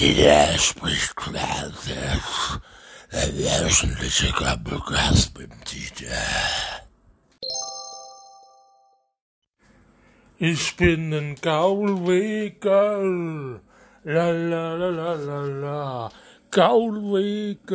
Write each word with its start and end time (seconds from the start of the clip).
Dieter 0.00 0.56
spricht 0.56 1.12
quasi 1.14 1.92
der 3.12 3.66
wöchentliche 3.66 4.32
Podcast 4.64 5.38
mit 5.38 5.50
Dieter. 5.70 6.16
Ich 10.38 10.74
bin 10.76 11.12
ein 11.12 11.34
Gaulwegel. 11.42 13.60
La 14.04 14.30
la 14.30 14.74
la 14.74 14.88
la 14.88 15.12
la 15.12 15.44
la. 15.44 16.10
Gaulwegel. 16.50 17.66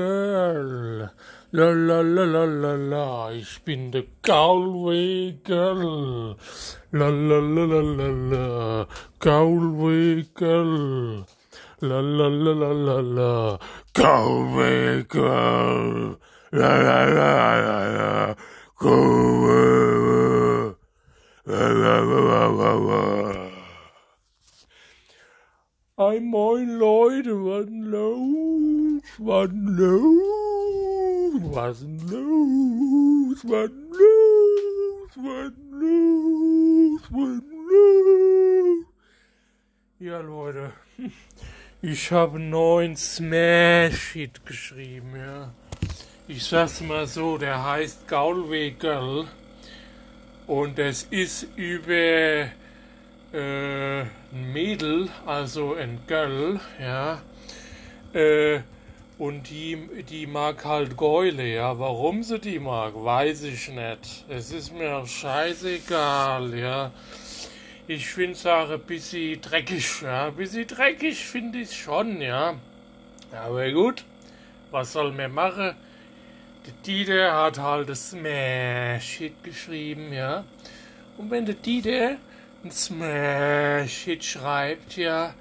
La 1.52 1.70
la 1.70 2.02
la 2.02 2.26
la 2.26 2.46
la 2.46 2.74
la. 2.74 3.32
Ich 3.34 3.62
bin 3.64 3.92
der 3.92 4.06
Gaulwegel. 4.24 6.36
La 6.92 7.08
la 7.08 7.40
la 7.40 7.66
la 7.66 7.82
la 7.82 8.08
la. 8.32 8.88
Gaulwegel. 9.20 11.26
La 11.82 12.00
la 12.00 12.30
la 12.30 12.54
la 12.54 12.72
la 12.72 13.02
la. 13.02 13.60
Gaulwegel. 13.94 16.18
La 16.52 16.78
la 16.78 17.06
la 17.06 17.56
la 17.66 17.90
la. 17.98 18.36
Gaulwegel. 18.80 20.76
La 21.46 21.68
la 21.68 22.00
la 22.00 22.48
la 22.48 22.74
la. 22.88 23.04
Ei 25.98 26.20
moin 26.20 26.78
Leute, 26.80 27.34
was 27.44 27.68
los? 27.70 29.02
Was 29.20 29.50
los? 29.78 31.42
Was 31.56 31.82
los? 32.12 33.44
Was 33.46 33.70
los? 34.00 35.16
Was 35.18 35.52
los? 35.72 37.02
Was 37.12 37.42
los? 37.70 38.86
Ja 40.00 40.20
Leute, 40.20 40.72
ich 41.88 42.12
habe 42.12 42.40
neuen 42.40 42.96
Smash-Hit 42.96 44.44
geschrieben, 44.44 45.16
ja. 45.16 45.54
Ich 46.28 46.44
sag's 46.44 46.82
mal 46.82 47.06
so, 47.06 47.38
der 47.38 47.64
heißt 47.64 48.08
Gaulwegel 48.08 49.28
und 50.48 50.80
es 50.80 51.04
ist 51.04 51.48
über 51.56 51.94
äh, 51.94 52.50
ein 54.02 54.52
Mädel, 54.52 55.10
also 55.28 55.76
ein 55.76 56.00
Girl, 56.08 56.60
ja, 56.82 57.22
äh, 58.14 58.62
und 59.20 59.48
die, 59.52 59.78
die 60.10 60.26
mag 60.26 60.66
halt 60.66 60.98
Geule, 60.98 61.46
ja. 61.46 61.78
Warum 61.78 62.24
sie 62.24 62.40
die 62.40 62.60
mag, 62.60 62.94
weiß 62.96 63.44
ich 63.44 63.70
nicht. 63.70 64.26
Es 64.28 64.52
ist 64.52 64.74
mir 64.74 64.98
auch 64.98 65.08
scheißegal, 65.08 66.58
ja. 66.58 66.92
Ich 67.88 68.08
find's 68.08 68.48
auch 68.48 68.72
ein 68.72 68.80
bisschen 68.80 69.40
dreckig, 69.40 70.02
ja. 70.02 70.28
Ein 70.28 70.36
bisschen 70.36 70.66
dreckig 70.66 71.24
finde 71.24 71.60
ich 71.60 71.72
schon, 71.72 72.20
ja. 72.20 72.56
Aber 73.32 73.72
gut, 73.72 74.04
was 74.72 74.94
soll 74.94 75.12
man 75.12 75.32
machen? 75.32 75.76
Der 76.66 76.74
Dieter 76.84 77.32
hat 77.44 77.60
halt 77.60 77.90
das 77.90 78.10
Smash-Hit 78.10 79.44
geschrieben, 79.44 80.12
ja. 80.12 80.44
Und 81.16 81.30
wenn 81.30 81.46
der 81.46 81.54
Dieter 81.54 82.18
ein 82.64 82.72
Smash-Hit 82.72 84.24
schreibt, 84.24 84.98
ja, 84.98 85.36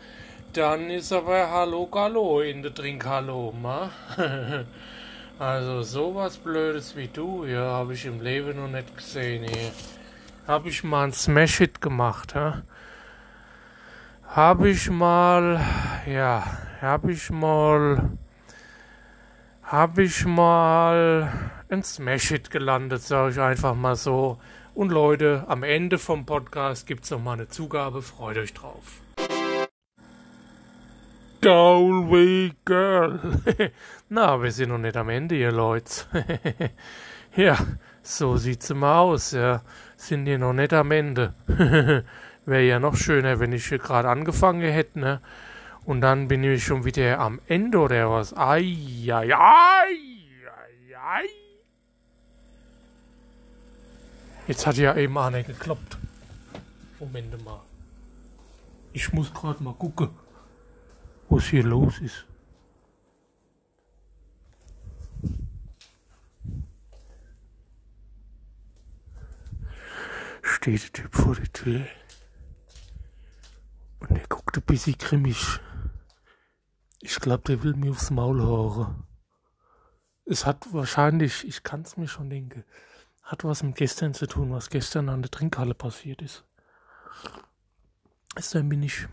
dann 0.52 0.90
ist 0.90 1.14
aber 1.14 1.50
Hallo 1.50 1.86
Gallo 1.86 2.42
in 2.42 2.62
der 2.62 2.74
Trinkhallo, 2.74 3.52
ma? 3.52 3.90
also 5.38 5.80
sowas 5.80 6.36
Blödes 6.36 6.94
wie 6.94 7.08
du, 7.08 7.46
ja, 7.46 7.62
habe 7.62 7.94
ich 7.94 8.04
im 8.04 8.20
Leben 8.20 8.56
noch 8.56 8.68
nicht 8.68 8.94
gesehen, 8.94 9.44
hier. 9.44 9.72
Habe 10.46 10.68
ich 10.68 10.84
mal 10.84 11.04
ein 11.04 11.12
Smash-Hit 11.14 11.80
gemacht, 11.80 12.34
ja? 12.34 12.64
Habe 14.28 14.68
ich 14.68 14.90
mal, 14.90 15.58
ja, 16.06 16.44
habe 16.82 17.12
ich 17.12 17.30
mal, 17.30 18.10
habe 19.62 20.02
ich 20.02 20.26
mal 20.26 21.32
ein 21.70 21.82
Smash-Hit 21.82 22.50
gelandet, 22.50 23.00
sage 23.00 23.30
ich 23.30 23.40
einfach 23.40 23.74
mal 23.74 23.96
so. 23.96 24.38
Und 24.74 24.90
Leute, 24.90 25.44
am 25.48 25.62
Ende 25.62 25.96
vom 25.96 26.26
Podcast 26.26 26.86
gibt's 26.86 27.10
noch 27.10 27.22
mal 27.22 27.32
eine 27.32 27.48
Zugabe, 27.48 28.02
freut 28.02 28.36
euch 28.36 28.52
drauf. 28.52 29.00
Galway 31.40 32.52
Girl. 32.66 33.18
Na, 34.10 34.42
wir 34.42 34.52
sind 34.52 34.68
noch 34.68 34.78
nicht 34.78 34.96
am 34.98 35.08
Ende, 35.08 35.36
ihr 35.36 35.52
Leute. 35.52 36.04
ja, 37.36 37.58
so 38.02 38.36
sieht's 38.36 38.70
immer 38.70 38.96
aus, 38.96 39.32
ja. 39.32 39.62
Sind 39.96 40.26
wir 40.26 40.38
noch 40.38 40.52
nicht 40.52 40.72
am 40.72 40.90
Ende. 40.90 41.34
Wäre 42.46 42.62
ja 42.62 42.78
noch 42.78 42.96
schöner, 42.96 43.40
wenn 43.40 43.52
ich 43.52 43.66
hier 43.66 43.78
gerade 43.78 44.08
angefangen 44.08 44.60
hätte, 44.60 44.98
ne? 44.98 45.20
Und 45.84 46.00
dann 46.00 46.28
bin 46.28 46.44
ich 46.44 46.64
schon 46.64 46.84
wieder 46.84 47.18
am 47.18 47.40
Ende 47.46 47.78
oder 47.78 48.10
was? 48.10 48.34
Ai, 48.34 48.76
ai, 49.10 49.34
ai, 49.34 49.36
ai, 49.36 50.96
ai. 50.96 51.24
Jetzt 54.46 54.66
hat 54.66 54.76
ja 54.76 54.94
eben 54.96 55.16
einer 55.16 55.42
gekloppt. 55.42 55.96
Moment 57.00 57.44
mal. 57.44 57.60
Ich 58.92 59.12
muss 59.12 59.32
gerade 59.32 59.62
mal 59.62 59.74
gucken, 59.74 60.10
was 61.28 61.44
hier 61.46 61.64
los 61.64 61.98
ist. 62.00 62.24
Steht 70.64 70.82
der 70.82 70.92
Typ 70.92 71.14
vor 71.14 71.34
der 71.34 71.52
Tür. 71.52 71.86
Und 74.00 74.16
er 74.16 74.26
guckt 74.28 74.56
ein 74.56 74.62
bisschen 74.62 74.96
grimmig. 74.96 75.60
Ich 77.02 77.16
glaube, 77.16 77.42
der 77.46 77.62
will 77.62 77.74
mir 77.74 77.90
aufs 77.90 78.10
Maul 78.10 78.40
hauen. 78.40 79.04
Es 80.24 80.46
hat 80.46 80.72
wahrscheinlich, 80.72 81.46
ich 81.46 81.64
kann 81.64 81.82
es 81.82 81.98
mir 81.98 82.08
schon 82.08 82.30
denken, 82.30 82.64
hat 83.22 83.44
was 83.44 83.62
mit 83.62 83.76
gestern 83.76 84.14
zu 84.14 84.26
tun, 84.26 84.52
was 84.52 84.70
gestern 84.70 85.10
an 85.10 85.20
der 85.20 85.30
Trinkhalle 85.30 85.74
passiert 85.74 86.22
ist. 86.22 86.46
Also 88.34 88.56
dann 88.58 88.70
bin 88.70 88.82
ich, 88.82 89.06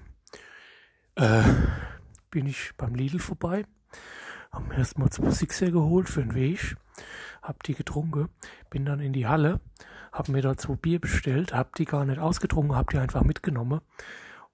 äh, 1.16 1.44
bin 2.30 2.46
ich 2.46 2.72
beim 2.78 2.96
Lidl 2.96 3.20
vorbei, 3.20 3.66
hab 4.54 4.70
mir 4.70 4.78
erstmal 4.78 5.10
zwei 5.10 5.32
Sixer 5.32 5.70
geholt 5.70 6.08
für 6.08 6.22
den 6.22 6.34
Weg, 6.34 6.78
hab 7.42 7.62
die 7.64 7.76
getrunken, 7.76 8.30
bin 8.70 8.86
dann 8.86 9.02
in 9.02 9.12
die 9.12 9.28
Halle, 9.28 9.60
hab 10.12 10.30
mir 10.30 10.42
da 10.42 10.58
zwei 10.58 10.76
Bier 10.76 11.00
bestellt, 11.00 11.54
hab 11.54 11.76
die 11.76 11.86
gar 11.86 12.06
nicht 12.06 12.20
ausgetrunken, 12.20 12.76
hab 12.76 12.90
die 12.90 12.98
einfach 12.98 13.24
mitgenommen. 13.24 13.82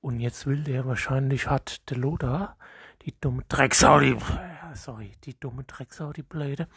Und 0.02 0.20
jetzt 0.20 0.46
will 0.46 0.64
der 0.64 0.86
wahrscheinlich, 0.86 1.50
hat 1.50 1.90
der 1.90 1.98
Loda, 1.98 2.56
die 3.04 3.20
dumme 3.20 3.44
Drecksau, 3.50 4.00
die, 4.00 4.12
äh, 4.12 4.76
sorry, 4.76 5.12
die 5.24 5.40
dumme 5.40 5.64
Drecksau, 5.64 6.14
die 6.14 6.24
Blöde, 6.24 6.68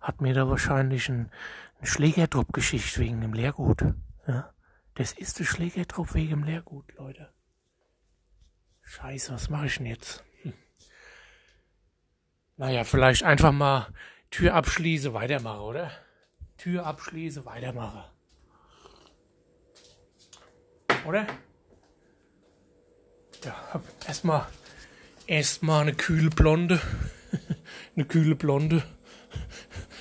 hat 0.00 0.20
mir 0.20 0.34
da 0.34 0.48
wahrscheinlich 0.48 1.08
einen, 1.08 1.30
einen 1.78 1.86
Schlägerdruck 1.86 2.52
geschickt 2.52 2.98
wegen 2.98 3.20
dem 3.20 3.32
Leergut. 3.32 3.82
Ja? 4.26 4.50
Das 4.94 5.12
ist 5.12 5.38
der 5.38 5.44
Schlägerdruck 5.44 6.14
wegen 6.14 6.30
dem 6.30 6.44
Leergut, 6.44 6.92
Leute. 6.96 7.32
Scheiße, 8.82 9.32
was 9.32 9.48
mache 9.48 9.66
ich 9.66 9.78
denn 9.78 9.86
jetzt? 9.86 10.24
Hm. 10.42 10.52
Naja, 12.56 12.84
vielleicht 12.84 13.22
einfach 13.22 13.52
mal 13.52 13.88
Tür 14.30 14.54
abschließe, 14.54 15.14
weitermache, 15.14 15.62
oder? 15.62 15.90
Tür 16.56 16.86
abschließe, 16.86 17.44
weitermache. 17.44 18.13
Oder? 21.06 21.26
Ja, 23.44 23.54
erstmal 24.06 24.46
erstmal 25.26 25.82
eine 25.82 25.94
kühle 25.94 26.30
Blonde. 26.30 26.80
eine 27.96 28.04
kühle 28.04 28.34
Blonde. 28.34 28.82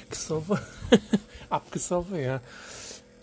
Gesoffen. 0.10 0.60
Abgesoffen, 1.50 2.20
ja. 2.20 2.40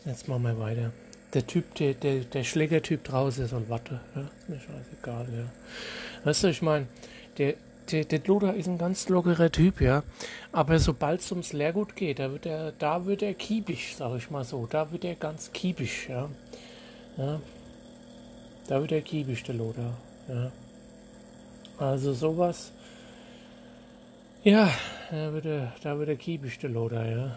Jetzt 0.04 0.28
machen 0.28 0.42
wir 0.42 0.58
weiter. 0.58 0.92
Der 1.34 1.46
Typ, 1.46 1.74
der, 1.76 1.94
der, 1.94 2.20
der 2.20 2.44
Schlägertyp 2.44 3.04
draußen 3.04 3.44
ist 3.44 3.52
und 3.52 3.70
Watte. 3.70 4.00
Ja, 4.14 4.22
ist 4.22 4.48
mir 4.48 4.60
scheißegal, 4.60 5.26
ja. 5.32 5.44
Weißt 6.24 6.44
du, 6.44 6.48
ich 6.48 6.62
meine, 6.62 6.86
der, 7.38 7.54
der, 7.90 8.04
der 8.04 8.20
Loder 8.26 8.54
ist 8.54 8.66
ein 8.66 8.78
ganz 8.78 9.08
lockerer 9.08 9.50
Typ, 9.50 9.80
ja. 9.80 10.02
Aber 10.52 10.78
sobald 10.78 11.20
es 11.20 11.30
ums 11.30 11.52
Lehrgut 11.52 11.96
geht, 11.96 12.18
da 12.18 12.32
wird 12.32 12.46
er, 12.46 12.72
da 12.72 13.06
wird 13.06 13.22
er 13.22 13.34
kiebisch, 13.34 13.94
sag 13.96 14.16
ich 14.16 14.30
mal 14.30 14.44
so. 14.44 14.66
Da 14.66 14.90
wird 14.90 15.04
er 15.04 15.14
ganz 15.14 15.52
kiebisch, 15.52 16.08
ja. 16.08 16.28
ja. 17.16 17.40
Da 18.70 18.80
wird 18.80 18.92
er 18.92 19.00
kiebisch, 19.00 19.42
der 19.42 19.56
Loder, 19.56 19.96
ja. 20.28 20.52
Also 21.76 22.12
sowas. 22.12 22.70
Ja, 24.44 24.70
da 25.10 25.32
wird 25.32 25.44
er, 25.44 25.72
da 25.82 25.98
wird 25.98 26.08
er 26.08 26.14
kiebisch, 26.14 26.56
der 26.60 26.70
Loder, 26.70 27.04
ja. 27.04 27.36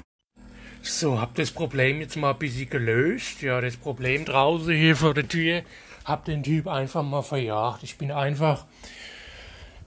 So, 0.80 1.20
hab 1.20 1.34
das 1.34 1.50
Problem 1.50 2.00
jetzt 2.00 2.16
mal 2.16 2.30
ein 2.30 2.38
bisschen 2.38 2.70
gelöst. 2.70 3.42
Ja, 3.42 3.60
das 3.60 3.76
Problem 3.76 4.24
draußen 4.24 4.74
hier 4.74 4.96
vor 4.96 5.12
der 5.12 5.28
Tür, 5.28 5.64
hab 6.06 6.24
den 6.24 6.42
Typ 6.42 6.66
einfach 6.66 7.02
mal 7.02 7.20
verjagt. 7.20 7.82
Ich 7.82 7.98
bin 7.98 8.10
einfach, 8.10 8.64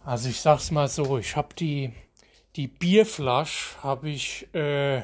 also 0.05 0.29
ich 0.29 0.39
sag's 0.39 0.69
mal 0.69 0.87
so, 0.87 1.17
ich 1.17 1.35
hab 1.35 1.55
die, 1.55 1.91
die 2.55 2.67
Bierflasche 2.67 3.81
hab 3.81 4.03
ich, 4.03 4.53
äh, 4.53 5.01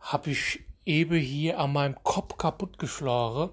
hab 0.00 0.28
ich 0.28 0.60
eben 0.88 1.18
hier 1.18 1.58
an 1.60 1.72
meinem 1.72 2.02
Kopf 2.02 2.38
kaputt 2.38 2.78
geschlagen. 2.78 3.50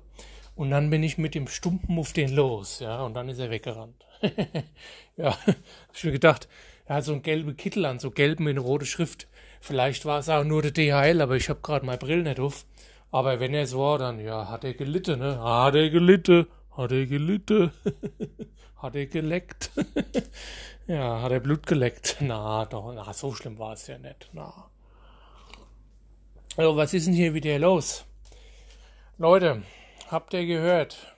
Und 0.55 0.71
dann 0.71 0.89
bin 0.89 1.03
ich 1.03 1.17
mit 1.17 1.35
dem 1.35 1.47
Stumpen 1.47 1.99
auf 1.99 2.13
den 2.13 2.33
los, 2.33 2.79
ja, 2.79 3.03
und 3.03 3.13
dann 3.13 3.27
ist 3.27 3.39
er 3.39 3.51
weggerannt. 3.51 4.05
ja, 5.17 5.31
hab 5.31 5.55
ich 5.93 6.03
mir 6.05 6.13
gedacht, 6.13 6.47
er 6.85 6.95
hat 6.95 7.03
so 7.03 7.11
einen 7.11 7.23
gelben 7.23 7.57
Kittel 7.57 7.85
an, 7.85 7.99
so 7.99 8.09
gelben 8.09 8.47
in 8.47 8.57
rote 8.57 8.85
Schrift. 8.85 9.27
Vielleicht 9.59 10.05
war 10.05 10.19
es 10.19 10.29
auch 10.29 10.45
nur 10.45 10.61
der 10.61 10.71
DHL, 10.71 11.19
aber 11.19 11.35
ich 11.35 11.49
hab 11.49 11.61
gerade 11.61 11.85
meine 11.85 11.97
Brille 11.97 12.23
nicht 12.23 12.39
auf. 12.39 12.65
Aber 13.11 13.41
wenn 13.41 13.53
er 13.53 13.63
es 13.63 13.75
war, 13.75 13.97
dann, 13.97 14.19
ja, 14.19 14.47
hat 14.47 14.63
er 14.63 14.73
gelitten, 14.73 15.19
ne? 15.19 15.41
Hat 15.41 15.75
er 15.75 15.89
gelitten, 15.89 16.47
hat 16.71 16.91
er 16.93 17.05
gelitten, 17.05 17.71
hat 18.77 18.95
er 18.95 19.07
geleckt. 19.07 19.71
ja, 20.87 21.21
hat 21.21 21.31
er 21.33 21.41
Blut 21.41 21.67
geleckt. 21.67 22.17
Na, 22.21 22.65
doch, 22.65 22.93
na, 22.93 23.11
so 23.11 23.33
schlimm 23.33 23.59
war 23.59 23.73
es 23.73 23.87
ja 23.87 23.97
nicht, 23.97 24.29
na. 24.31 24.69
Also, 26.57 26.77
was 26.77 26.93
ist 26.93 27.07
denn 27.07 27.13
hier 27.13 27.33
wieder 27.33 27.59
los? 27.59 28.05
Leute, 29.17 29.63
habt 30.09 30.33
ihr 30.33 30.45
gehört? 30.45 31.13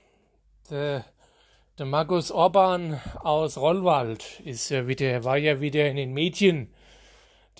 Der, 0.68 1.04
der 1.78 1.86
Markus 1.86 2.32
Orban 2.32 3.00
aus 3.22 3.56
Rollwald 3.56 4.40
ist 4.40 4.68
ja 4.70 4.88
wieder, 4.88 5.22
war 5.22 5.36
ja 5.36 5.60
wieder 5.60 5.88
in 5.88 5.94
den 5.94 6.12
Medien. 6.12 6.74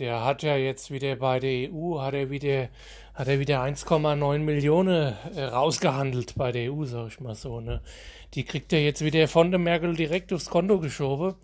Der 0.01 0.25
hat 0.25 0.43
ja 0.43 0.57
jetzt 0.57 0.91
wieder 0.91 1.15
bei 1.15 1.39
der 1.39 1.73
EU, 1.73 2.01
hat 2.01 2.15
er 2.15 2.31
wieder, 2.31 2.69
hat 3.15 3.29
er 3.29 3.39
wieder 3.39 3.63
1,9 3.63 4.39
Millionen 4.41 5.15
äh, 5.37 5.45
rausgehandelt 5.45 6.35
bei 6.35 6.51
der 6.51 6.73
EU, 6.73 6.85
sag 6.85 7.07
ich 7.07 7.21
mal 7.21 7.37
so, 7.37 7.61
ne. 7.61 7.81
Die 8.35 8.45
kriegt 8.45 8.73
er 8.73 8.83
jetzt 8.83 9.05
wieder 9.05 9.29
von 9.29 9.53
der 9.53 9.61
Merkel 9.61 9.95
direkt 9.95 10.33
aufs 10.33 10.51
Konto 10.51 10.81
geschoben, 10.81 11.37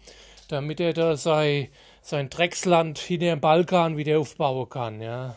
damit 0.48 0.80
er 0.80 0.94
da 0.94 1.16
sei, 1.16 1.70
sein 2.02 2.28
Drecksland 2.28 2.98
hinter 2.98 3.26
dem 3.26 3.40
Balkan 3.40 3.96
wieder 3.96 4.18
aufbauen 4.18 4.68
kann, 4.68 5.00
ja 5.00 5.36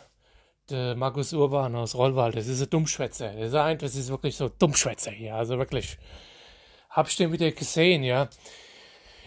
der 0.70 0.96
Markus 0.96 1.34
Urban 1.34 1.76
aus 1.76 1.96
Rollwald, 1.96 2.36
das 2.36 2.48
ist 2.48 2.62
ein 2.62 2.70
Dummschwätzer. 2.70 3.34
Das 3.34 3.48
ist, 3.50 3.56
ein, 3.56 3.78
das 3.78 3.96
ist 3.96 4.10
wirklich 4.10 4.36
so 4.36 4.50
Dummschwätzer 4.50 5.12
hier. 5.12 5.36
Also 5.36 5.58
wirklich, 5.58 5.98
hab 6.90 7.08
ich 7.08 7.16
den 7.16 7.32
wieder 7.32 7.52
gesehen, 7.52 8.04
ja. 8.04 8.30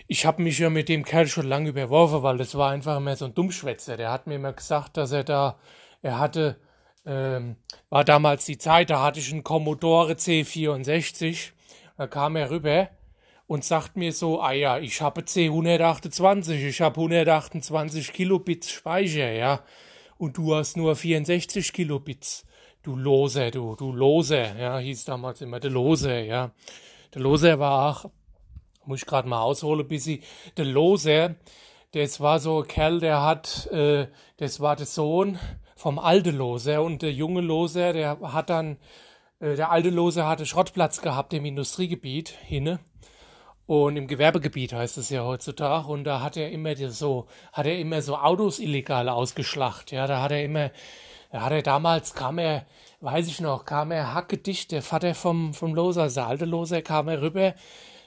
Ich 0.06 0.26
habe 0.26 0.42
mich 0.42 0.58
ja 0.58 0.70
mit 0.70 0.88
dem 0.88 1.04
Kerl 1.04 1.28
schon 1.28 1.46
lange 1.46 1.70
überworfen, 1.70 2.22
weil 2.22 2.36
das 2.36 2.56
war 2.56 2.72
einfach 2.72 2.96
immer 2.96 3.16
so 3.16 3.26
ein 3.26 3.34
Dummschwätzer. 3.34 3.96
Der 3.96 4.10
hat 4.10 4.26
mir 4.26 4.34
immer 4.34 4.52
gesagt, 4.52 4.96
dass 4.96 5.12
er 5.12 5.24
da, 5.24 5.58
er 6.02 6.18
hatte, 6.18 6.60
ähm, 7.06 7.56
war 7.88 8.04
damals 8.04 8.44
die 8.44 8.58
Zeit, 8.58 8.90
da 8.90 9.02
hatte 9.02 9.20
ich 9.20 9.32
einen 9.32 9.44
Commodore 9.44 10.14
C64. 10.14 11.52
Da 11.96 12.06
kam 12.06 12.36
er 12.36 12.50
rüber 12.50 12.90
und 13.46 13.64
sagt 13.64 13.96
mir 13.96 14.12
so, 14.12 14.40
ah 14.40 14.52
ja, 14.52 14.78
ich 14.78 15.00
habe 15.00 15.22
C128, 15.22 16.66
ich 16.66 16.80
habe 16.80 17.00
128 17.00 18.12
Kilobits 18.12 18.70
Speicher, 18.70 19.30
ja 19.32 19.62
und 20.20 20.36
du 20.36 20.54
hast 20.54 20.76
nur 20.76 20.96
64 20.96 21.72
Kilobits. 21.72 22.44
Du 22.82 22.94
Lose, 22.94 23.50
du, 23.50 23.74
du 23.74 23.90
Lose, 23.90 24.54
ja, 24.58 24.78
hieß 24.78 25.06
damals 25.06 25.40
immer 25.40 25.60
der 25.60 25.70
Lose, 25.70 26.20
ja. 26.20 26.52
Der 27.14 27.22
Lose 27.22 27.58
war 27.58 27.90
auch, 27.90 28.10
muss 28.84 29.00
ich 29.00 29.06
gerade 29.06 29.28
mal 29.28 29.40
ausholen, 29.40 29.88
bis 29.88 30.06
ich, 30.06 30.22
der 30.58 30.66
Lose, 30.66 31.36
das 31.92 32.20
war 32.20 32.38
so 32.38 32.60
ein 32.60 32.68
Kerl, 32.68 33.00
der 33.00 33.22
hat, 33.22 33.66
äh, 33.72 34.08
das 34.36 34.60
war 34.60 34.76
der 34.76 34.86
Sohn 34.86 35.38
vom 35.74 35.98
alten 35.98 36.36
Lose 36.36 36.82
und 36.82 37.00
der 37.00 37.12
junge 37.12 37.40
Lose, 37.40 37.92
der 37.94 38.18
hat 38.20 38.50
dann, 38.50 38.76
äh, 39.40 39.56
der 39.56 39.70
alte 39.70 39.90
Lose 39.90 40.26
hatte 40.26 40.44
Schrottplatz 40.44 41.00
gehabt 41.00 41.32
im 41.32 41.46
Industriegebiet 41.46 42.28
hinne 42.28 42.78
und 43.70 43.96
im 43.96 44.08
Gewerbegebiet 44.08 44.72
heißt 44.72 44.98
es 44.98 45.10
ja 45.10 45.22
heutzutage. 45.22 45.86
Und 45.86 46.02
da 46.02 46.22
hat 46.22 46.36
er 46.36 46.50
immer 46.50 46.74
so, 46.90 47.28
hat 47.52 47.66
er 47.66 47.78
immer 47.78 48.02
so 48.02 48.16
Autos 48.16 48.58
illegal 48.58 49.08
ausgeschlacht. 49.08 49.92
Ja, 49.92 50.08
da 50.08 50.20
hat 50.22 50.32
er 50.32 50.42
immer, 50.42 50.72
da 51.30 51.42
hat 51.42 51.52
er 51.52 51.62
damals 51.62 52.14
kam 52.14 52.38
er, 52.38 52.66
weiß 53.00 53.28
ich 53.28 53.40
noch, 53.40 53.64
kam 53.64 53.92
er 53.92 54.12
hackedicht, 54.12 54.72
der 54.72 54.82
Vater 54.82 55.14
vom, 55.14 55.54
vom 55.54 55.72
Loser, 55.72 56.08
der 56.08 56.26
alte 56.26 56.46
Loser, 56.46 56.82
kam 56.82 57.06
er 57.06 57.22
rüber 57.22 57.54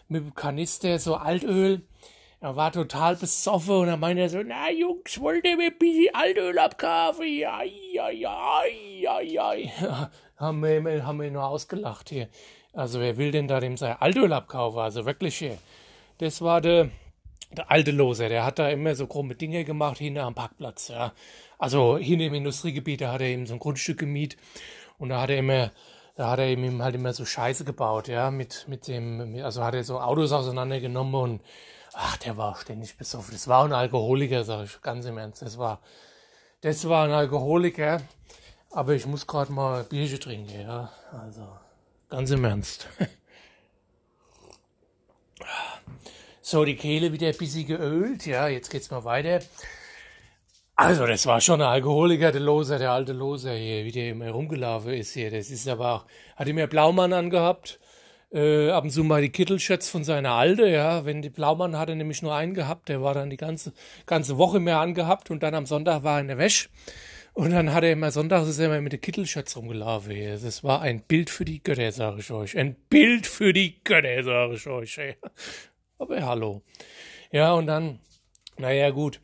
mit 0.10 0.26
dem 0.26 0.36
Kanister 0.36 1.00
so 1.00 1.16
Altöl. 1.16 1.84
Er 2.42 2.58
war 2.58 2.74
total 2.74 3.16
besoffen 3.16 3.76
und 3.76 3.88
dann 3.88 4.02
meinte 4.02 4.24
er 4.24 4.30
so, 4.30 4.44
na 4.44 4.70
Jungs, 4.70 5.22
wollt 5.22 5.46
ihr 5.46 5.56
mir 5.56 5.68
ein 5.68 5.78
bisschen 5.80 6.14
Altöl 6.14 6.60
abkaufen? 6.60 7.24
Ai, 7.24 7.72
ai, 8.02 8.28
ai, 8.28 9.08
ai, 9.08 9.40
ai. 9.40 9.72
haben 10.36 10.62
wir, 10.62 11.06
haben 11.06 11.22
wir 11.22 11.32
nur 11.32 11.46
ausgelacht 11.46 12.10
hier. 12.10 12.28
Also 12.74 13.00
wer 13.00 13.18
will 13.18 13.32
denn 13.32 13.48
da 13.48 13.60
dem 13.60 13.78
sein 13.78 13.96
Altöl 14.00 14.34
abkaufen? 14.34 14.80
Also 14.80 15.06
wirklich, 15.06 15.38
hier. 15.38 15.58
das 16.18 16.42
war 16.42 16.60
der, 16.60 16.90
der 17.52 17.70
alte 17.70 17.92
Loser, 17.92 18.30
der 18.30 18.46
hat 18.46 18.60
da 18.60 18.70
immer 18.70 18.96
so 18.96 19.08
krumme 19.08 19.36
Dinge 19.36 19.64
gemacht, 19.64 20.00
hinten 20.00 20.20
am 20.20 20.36
Parkplatz, 20.36 20.88
ja. 20.88 21.14
Also 21.60 21.98
hinten 21.98 22.26
im 22.26 22.34
Industriegebiet, 22.34 23.02
da 23.02 23.12
hat 23.12 23.22
er 23.22 23.28
eben 23.28 23.46
so 23.46 23.54
ein 23.54 23.60
Grundstück 23.60 24.00
gemietet 24.00 24.40
und 24.98 25.10
da 25.10 25.22
hat 25.22 25.30
er 25.30 25.38
immer, 25.38 25.72
da 26.16 26.32
hat 26.32 26.40
er 26.40 26.48
eben 26.48 26.82
halt 26.82 26.96
immer 26.96 27.14
so 27.14 27.26
Scheiße 27.26 27.64
gebaut, 27.64 28.08
ja, 28.08 28.32
mit, 28.32 28.66
mit 28.68 28.88
dem, 28.88 29.40
also 29.44 29.64
hat 29.64 29.76
er 29.76 29.84
so 29.84 30.00
Autos 30.00 30.32
auseinandergenommen 30.32 31.16
und 31.16 31.42
ach, 31.94 32.18
der 32.18 32.38
war 32.38 32.56
ständig 32.56 32.98
besoffen. 32.98 33.34
Das 33.34 33.48
war 33.48 33.66
ein 33.66 33.74
Alkoholiker, 33.74 34.44
sag 34.44 34.66
ich 34.66 34.82
ganz 34.82 35.06
im 35.06 35.18
Ernst. 35.18 35.44
Das 35.44 35.58
war, 35.60 35.80
das 36.62 36.90
war 36.90 37.06
ein 37.06 37.12
Alkoholiker, 37.12 38.02
aber 38.72 38.94
ich 38.94 39.06
muss 39.06 39.28
gerade 39.28 39.52
mal 39.52 39.84
Bierchen 39.84 40.20
trinken, 40.20 40.60
ja, 40.60 40.92
also. 41.12 41.48
Ganz 42.14 42.30
im 42.30 42.46
Ernst. 42.46 42.88
So, 46.42 46.64
die 46.64 46.76
Kehle 46.76 47.12
wieder 47.12 47.28
ein 47.28 47.36
bisschen 47.36 47.66
geölt. 47.66 48.28
Ja, 48.28 48.48
jetzt 48.48 48.70
geht's 48.70 48.92
mal 48.92 49.04
weiter. 49.04 49.40
Also, 50.76 51.08
das 51.08 51.26
war 51.26 51.42
schon 51.42 51.60
ein 51.60 51.68
Alkoholiker, 51.68 52.32
der 52.32 52.42
Loser, 52.42 52.78
der 52.78 52.92
alte 52.92 53.14
Loser 53.14 53.54
hier, 53.54 53.84
wie 53.84 53.92
der 53.92 54.12
immer 54.12 54.30
rumgelaufen 54.30 54.94
ist 54.94 55.14
hier. 55.14 55.32
Das 55.32 55.50
ist 55.50 55.68
aber 55.68 55.92
auch, 55.92 56.06
hat 56.36 56.48
immer 56.48 56.68
Blaumann 56.68 57.14
angehabt. 57.14 57.80
Äh, 58.32 58.70
ab 58.70 58.84
und 58.84 58.92
zu 58.92 59.04
mal 59.04 59.24
die 59.24 59.32
Kittelschätze 59.32 59.90
von 59.90 60.04
seiner 60.04 60.34
Alte, 60.34 60.68
ja. 60.68 61.06
Wenn 61.06 61.24
die 61.24 61.32
Blaumann 61.32 61.80
hatte 61.80 61.96
nämlich 61.96 62.22
nur 62.22 62.36
einen 62.36 62.54
gehabt, 62.54 62.90
der 62.90 63.02
war 63.02 63.16
dann 63.16 63.32
die 63.32 63.38
ganze, 63.38 63.74
ganze 64.06 64.38
Woche 64.38 64.60
mehr 64.60 64.78
angehabt 64.78 65.32
und 65.32 65.42
dann 65.42 65.56
am 65.56 65.66
Sonntag 65.66 66.04
war 66.04 66.18
er 66.18 66.22
in 66.22 66.28
der 66.28 66.38
Wäsche. 66.38 66.70
Und 67.34 67.52
dann 67.52 67.74
hat 67.74 67.84
er 67.84 67.92
immer 67.92 68.12
sonntags 68.12 68.48
ist 68.48 68.60
er 68.60 68.68
immer 68.68 68.82
mit 68.82 68.92
der 68.92 69.00
Kittelschürze 69.00 69.58
rumgelaufen. 69.58 70.16
Das 70.16 70.64
war 70.64 70.82
ein 70.82 71.02
Bild 71.02 71.32
für 71.32 71.46
die 71.46 71.64
Götter, 71.64 71.92
sage 71.92 72.20
ich 72.20 72.32
euch. 72.32 72.56
Ein 72.56 72.76
Bild 72.90 73.26
für 73.26 73.54
die 73.54 73.84
Götter, 73.84 74.24
sage 74.24 74.54
ich 74.54 74.68
euch. 74.68 75.00
Aber 75.98 76.26
hallo. 76.26 76.62
Ja, 77.32 77.54
und 77.54 77.66
dann, 77.66 78.00
naja, 78.58 78.92
gut. 78.92 79.20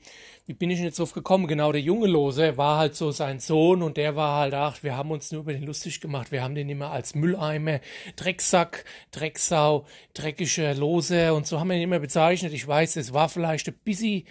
Wie 0.48 0.54
bin 0.54 0.72
ich 0.72 0.78
denn 0.78 0.86
jetzt 0.86 0.98
drauf 0.98 1.14
gekommen? 1.14 1.46
Genau, 1.46 1.72
der 1.72 1.82
junge 1.82 2.08
Lose 2.08 2.58
war 2.58 2.80
halt 2.80 2.96
so 2.96 3.12
sein 3.12 3.40
Sohn 3.40 3.84
und 3.84 3.98
der 3.98 4.16
war 4.16 4.40
halt, 4.40 4.56
ach, 4.56 4.82
wir 4.82 4.98
haben 4.98 5.12
uns 5.12 5.32
nur 5.32 5.42
über 5.42 5.54
den 5.54 5.62
lustig 5.62 6.02
gemacht. 6.02 6.32
Wir 6.32 6.42
haben 6.42 6.56
den 6.56 6.70
immer 6.70 6.90
als 6.90 7.14
Mülleimer, 7.14 7.82
Drecksack, 8.16 8.84
Drecksau, 9.12 9.86
dreckiger 10.16 10.74
Lose 10.74 11.36
und 11.36 11.46
so 11.46 11.60
haben 11.60 11.68
wir 11.68 11.76
ihn 11.76 11.84
immer 11.84 12.00
bezeichnet. 12.00 12.54
Ich 12.54 12.68
weiß, 12.68 12.96
es 12.96 13.14
war 13.14 13.30
vielleicht 13.30 13.68
ein 13.68 13.78
bisschen 13.84 14.24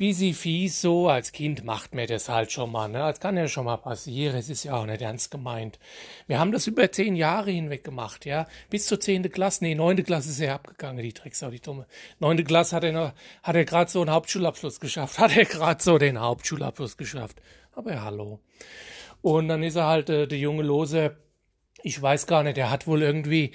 busy 0.00 0.32
fies 0.32 0.80
so, 0.80 1.10
als 1.10 1.30
Kind 1.30 1.62
macht 1.62 1.94
mir 1.94 2.06
das 2.06 2.30
halt 2.30 2.50
schon 2.50 2.72
mal, 2.72 2.88
ne? 2.88 3.00
Das 3.00 3.20
kann 3.20 3.36
ja 3.36 3.46
schon 3.48 3.66
mal 3.66 3.76
passieren, 3.76 4.34
es 4.34 4.48
ist 4.48 4.64
ja 4.64 4.74
auch 4.74 4.86
nicht 4.86 5.02
ernst 5.02 5.30
gemeint. 5.30 5.78
Wir 6.26 6.38
haben 6.38 6.52
das 6.52 6.66
über 6.66 6.90
zehn 6.90 7.16
Jahre 7.16 7.50
hinweg 7.50 7.84
gemacht, 7.84 8.24
ja. 8.24 8.46
Bis 8.70 8.86
zur 8.86 8.98
zehnte 8.98 9.28
Klasse, 9.28 9.62
nee, 9.62 9.74
neunte 9.74 10.02
Klasse 10.02 10.30
ist 10.30 10.40
er 10.40 10.54
abgegangen, 10.54 11.04
die 11.04 11.12
Drecksau, 11.12 11.50
die 11.50 11.60
Dumme. 11.60 11.86
Neunte 12.18 12.44
Klasse 12.44 12.76
hat 12.76 12.84
er 12.84 12.92
noch, 12.92 13.12
hat 13.42 13.56
er 13.56 13.66
gerade 13.66 13.90
so 13.90 14.00
einen 14.00 14.10
Hauptschulabschluss 14.10 14.80
geschafft, 14.80 15.18
hat 15.18 15.36
er 15.36 15.44
gerade 15.44 15.82
so 15.82 15.98
den 15.98 16.18
Hauptschulabschluss 16.18 16.96
geschafft. 16.96 17.36
Aber 17.72 18.02
hallo. 18.02 18.40
Und 19.20 19.48
dann 19.48 19.62
ist 19.62 19.76
er 19.76 19.86
halt 19.86 20.08
äh, 20.08 20.26
der 20.26 20.38
junge 20.38 20.62
Lose, 20.62 21.18
ich 21.82 22.00
weiß 22.00 22.26
gar 22.26 22.42
nicht, 22.42 22.56
er 22.56 22.70
hat 22.70 22.86
wohl 22.86 23.02
irgendwie, 23.02 23.52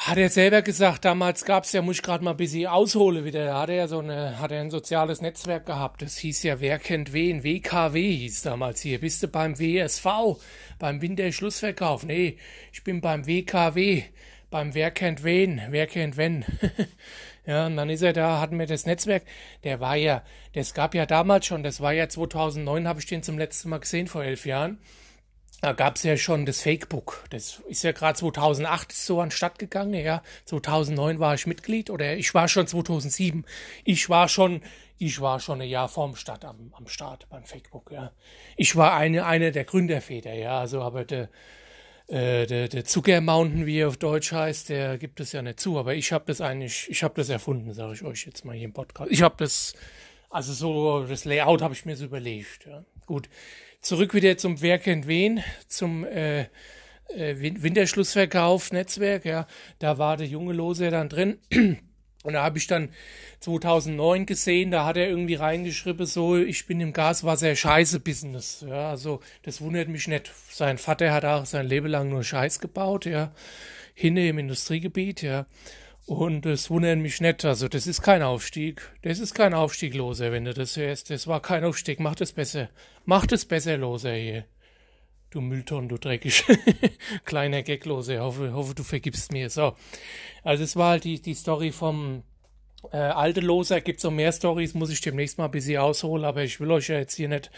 hat 0.00 0.16
er 0.16 0.30
selber 0.30 0.62
gesagt, 0.62 1.04
damals 1.04 1.44
gab's 1.44 1.72
ja, 1.72 1.82
muss 1.82 1.96
ich 1.96 2.02
gerade 2.02 2.24
mal 2.24 2.30
ein 2.30 2.36
bisschen 2.38 2.66
aushole 2.68 3.26
wieder, 3.26 3.54
hat 3.54 3.68
er 3.68 3.74
ja 3.74 3.86
so 3.86 3.98
eine, 3.98 4.40
hat 4.40 4.50
er 4.50 4.62
ein 4.62 4.70
soziales 4.70 5.20
Netzwerk 5.20 5.66
gehabt, 5.66 6.00
das 6.00 6.16
hieß 6.16 6.42
ja 6.42 6.58
Wer 6.58 6.78
kennt 6.78 7.12
wen, 7.12 7.44
WKW 7.44 8.16
hieß 8.16 8.40
damals 8.40 8.80
hier, 8.80 8.98
bist 8.98 9.22
du 9.22 9.28
beim 9.28 9.58
WSV, 9.58 10.06
beim 10.78 11.02
Winterschlussverkauf, 11.02 12.06
nee, 12.06 12.38
ich 12.72 12.82
bin 12.82 13.02
beim 13.02 13.26
WKW, 13.26 14.04
beim 14.48 14.72
Wer 14.72 14.90
kennt 14.90 15.22
wen, 15.22 15.60
wer 15.68 15.86
kennt 15.86 16.16
wenn. 16.16 16.46
ja, 17.46 17.66
und 17.66 17.76
dann 17.76 17.90
ist 17.90 18.00
er 18.02 18.14
da, 18.14 18.40
hatten 18.40 18.58
wir 18.58 18.66
das 18.66 18.86
Netzwerk, 18.86 19.24
der 19.64 19.80
war 19.80 19.96
ja, 19.96 20.22
das 20.54 20.72
gab 20.72 20.94
ja 20.94 21.04
damals 21.04 21.44
schon, 21.44 21.62
das 21.62 21.82
war 21.82 21.92
ja 21.92 22.08
2009, 22.08 22.88
habe 22.88 23.00
ich 23.00 23.06
den 23.06 23.22
zum 23.22 23.36
letzten 23.36 23.68
Mal 23.68 23.80
gesehen, 23.80 24.06
vor 24.06 24.24
elf 24.24 24.46
Jahren, 24.46 24.78
da 25.60 25.72
gab's 25.72 26.02
ja 26.02 26.16
schon 26.16 26.46
das 26.46 26.62
Fakebook. 26.62 27.24
Das 27.30 27.60
ist 27.68 27.82
ja 27.82 27.92
gerade 27.92 28.18
2008 28.18 28.92
so 28.92 29.20
anstatt 29.20 29.58
gegangen. 29.58 29.94
Ja, 29.94 30.22
2009 30.46 31.18
war 31.18 31.34
ich 31.34 31.46
Mitglied 31.46 31.90
oder 31.90 32.16
ich 32.16 32.32
war 32.34 32.48
schon 32.48 32.66
2007. 32.66 33.44
Ich 33.84 34.08
war 34.08 34.28
schon, 34.28 34.62
ich 34.98 35.20
war 35.20 35.38
schon 35.38 35.60
ein 35.60 35.68
Jahr 35.68 35.88
vorm 35.88 36.16
Start 36.16 36.44
am, 36.44 36.72
am 36.76 36.86
Start 36.86 37.28
beim 37.28 37.44
Fakebook. 37.44 37.90
Ja, 37.92 38.12
ich 38.56 38.74
war 38.76 38.94
eine 38.94 39.26
eine 39.26 39.52
der 39.52 39.64
Gründerväter. 39.64 40.32
Ja, 40.32 40.60
also 40.60 40.80
aber 40.80 41.04
der 41.04 41.28
äh, 42.10 42.46
der, 42.46 42.68
der 42.68 42.84
Zucker 42.84 43.20
Mountain, 43.20 43.66
wie 43.66 43.78
er 43.78 43.88
auf 43.88 43.96
Deutsch 43.96 44.32
heißt, 44.32 44.68
der 44.68 44.98
gibt 44.98 45.20
es 45.20 45.30
ja 45.30 45.42
nicht 45.42 45.60
zu. 45.60 45.78
Aber 45.78 45.94
ich 45.94 46.10
habe 46.10 46.24
das 46.26 46.40
eigentlich, 46.40 46.88
ich 46.90 47.04
habe 47.04 47.14
das 47.14 47.28
erfunden, 47.28 47.72
sage 47.72 47.94
ich 47.94 48.02
euch 48.02 48.26
jetzt 48.26 48.44
mal 48.44 48.56
hier 48.56 48.64
im 48.64 48.72
Podcast. 48.72 49.12
Ich 49.12 49.22
habe 49.22 49.36
das, 49.38 49.74
also 50.28 50.52
so 50.52 51.06
das 51.06 51.24
Layout 51.24 51.62
habe 51.62 51.72
ich 51.74 51.84
mir 51.84 51.96
so 51.96 52.06
überlegt. 52.06 52.66
Ja, 52.66 52.82
gut. 53.06 53.28
Zurück 53.80 54.12
wieder 54.12 54.36
zum 54.36 54.60
Wer 54.60 54.78
kennt 54.78 55.06
wen, 55.06 55.42
zum 55.66 56.04
äh, 56.04 56.42
äh, 56.42 57.36
Winterschlussverkauf 57.38 58.72
Netzwerk, 58.72 59.24
ja, 59.24 59.46
da 59.78 59.96
war 59.96 60.18
der 60.18 60.26
junge 60.26 60.52
Lose 60.52 60.90
dann 60.90 61.08
drin. 61.08 61.38
Und 62.22 62.34
da 62.34 62.42
habe 62.42 62.58
ich 62.58 62.66
dann 62.66 62.90
2009 63.40 64.26
gesehen, 64.26 64.70
da 64.70 64.84
hat 64.84 64.98
er 64.98 65.08
irgendwie 65.08 65.36
reingeschrieben, 65.36 66.04
so, 66.04 66.36
ich 66.36 66.66
bin 66.66 66.78
im 66.80 66.92
Gaswasser-Scheiße-Business. 66.92 68.66
Ja, 68.68 68.90
also 68.90 69.20
das 69.42 69.62
wundert 69.62 69.88
mich 69.88 70.06
nicht. 70.06 70.30
Sein 70.50 70.76
Vater 70.76 71.12
hat 71.12 71.24
auch 71.24 71.46
sein 71.46 71.66
Leben 71.66 71.86
lang 71.86 72.10
nur 72.10 72.22
Scheiß 72.22 72.60
gebaut, 72.60 73.06
ja, 73.06 73.32
hinne 73.94 74.28
im 74.28 74.38
Industriegebiet, 74.38 75.22
ja. 75.22 75.46
Und 76.06 76.44
das 76.44 76.70
wundert 76.70 76.98
mich 76.98 77.20
nicht. 77.20 77.44
Also 77.44 77.68
das 77.68 77.86
ist 77.86 78.02
kein 78.02 78.22
Aufstieg. 78.22 78.82
Das 79.02 79.18
ist 79.20 79.34
kein 79.34 79.54
Aufstieg, 79.54 79.94
Loser, 79.94 80.32
wenn 80.32 80.44
du 80.44 80.54
das 80.54 80.76
hörst. 80.76 81.10
Das 81.10 81.26
war 81.26 81.40
kein 81.40 81.64
Aufstieg. 81.64 82.00
Mach 82.00 82.14
das 82.14 82.32
besser. 82.32 82.68
Mach 83.04 83.26
das 83.26 83.44
besser, 83.44 83.76
Loser 83.76 84.14
hier. 84.14 84.44
Du 85.30 85.40
Müllton, 85.40 85.88
du 85.88 85.96
dreckig. 85.96 86.44
Kleiner 87.24 87.62
Gaglose. 87.62 88.18
Hoffe, 88.20 88.52
hoffe, 88.52 88.74
du 88.74 88.82
vergibst 88.82 89.30
mir. 89.30 89.48
So. 89.48 89.76
Also, 90.42 90.64
es 90.64 90.74
war 90.74 90.90
halt 90.90 91.04
die, 91.04 91.22
die 91.22 91.34
Story 91.34 91.70
vom 91.70 92.24
äh, 92.92 92.96
alte 92.96 93.40
Loser. 93.40 93.80
Gibt 93.80 94.00
so 94.00 94.10
mehr 94.10 94.32
Stories, 94.32 94.74
muss 94.74 94.90
ich 94.90 95.00
demnächst 95.00 95.38
mal 95.38 95.44
ein 95.44 95.50
bisschen 95.52 95.78
ausholen, 95.78 96.24
aber 96.24 96.42
ich 96.42 96.58
will 96.58 96.70
euch 96.72 96.88
ja 96.88 96.98
jetzt 96.98 97.14
hier 97.14 97.28
nicht 97.28 97.50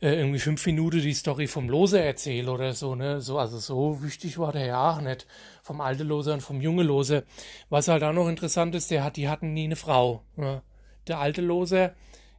äh, 0.00 0.14
irgendwie 0.14 0.38
fünf 0.38 0.64
Minuten 0.66 1.00
die 1.00 1.14
Story 1.14 1.46
vom 1.46 1.68
Loser 1.68 2.02
erzählen 2.02 2.48
oder 2.48 2.74
so, 2.74 2.94
ne? 2.94 3.20
So, 3.20 3.38
also 3.38 3.58
so 3.58 4.02
wichtig 4.02 4.38
war 4.38 4.52
der 4.52 4.66
ja 4.66 4.90
auch 4.90 5.00
nicht. 5.00 5.26
Vom 5.62 5.80
alte 5.80 6.04
Loser 6.04 6.34
und 6.34 6.42
vom 6.42 6.60
junge 6.60 6.82
Loser. 6.82 7.22
Was 7.70 7.88
halt 7.88 8.02
auch 8.02 8.12
noch 8.12 8.28
interessant 8.28 8.74
ist, 8.74 8.90
der 8.90 9.04
hat, 9.04 9.16
die 9.16 9.28
hatten 9.28 9.54
nie 9.54 9.64
eine 9.64 9.76
Frau. 9.76 10.22
Ne? 10.36 10.62
Der 11.06 11.18
alte 11.18 11.40
Loser, 11.40 11.94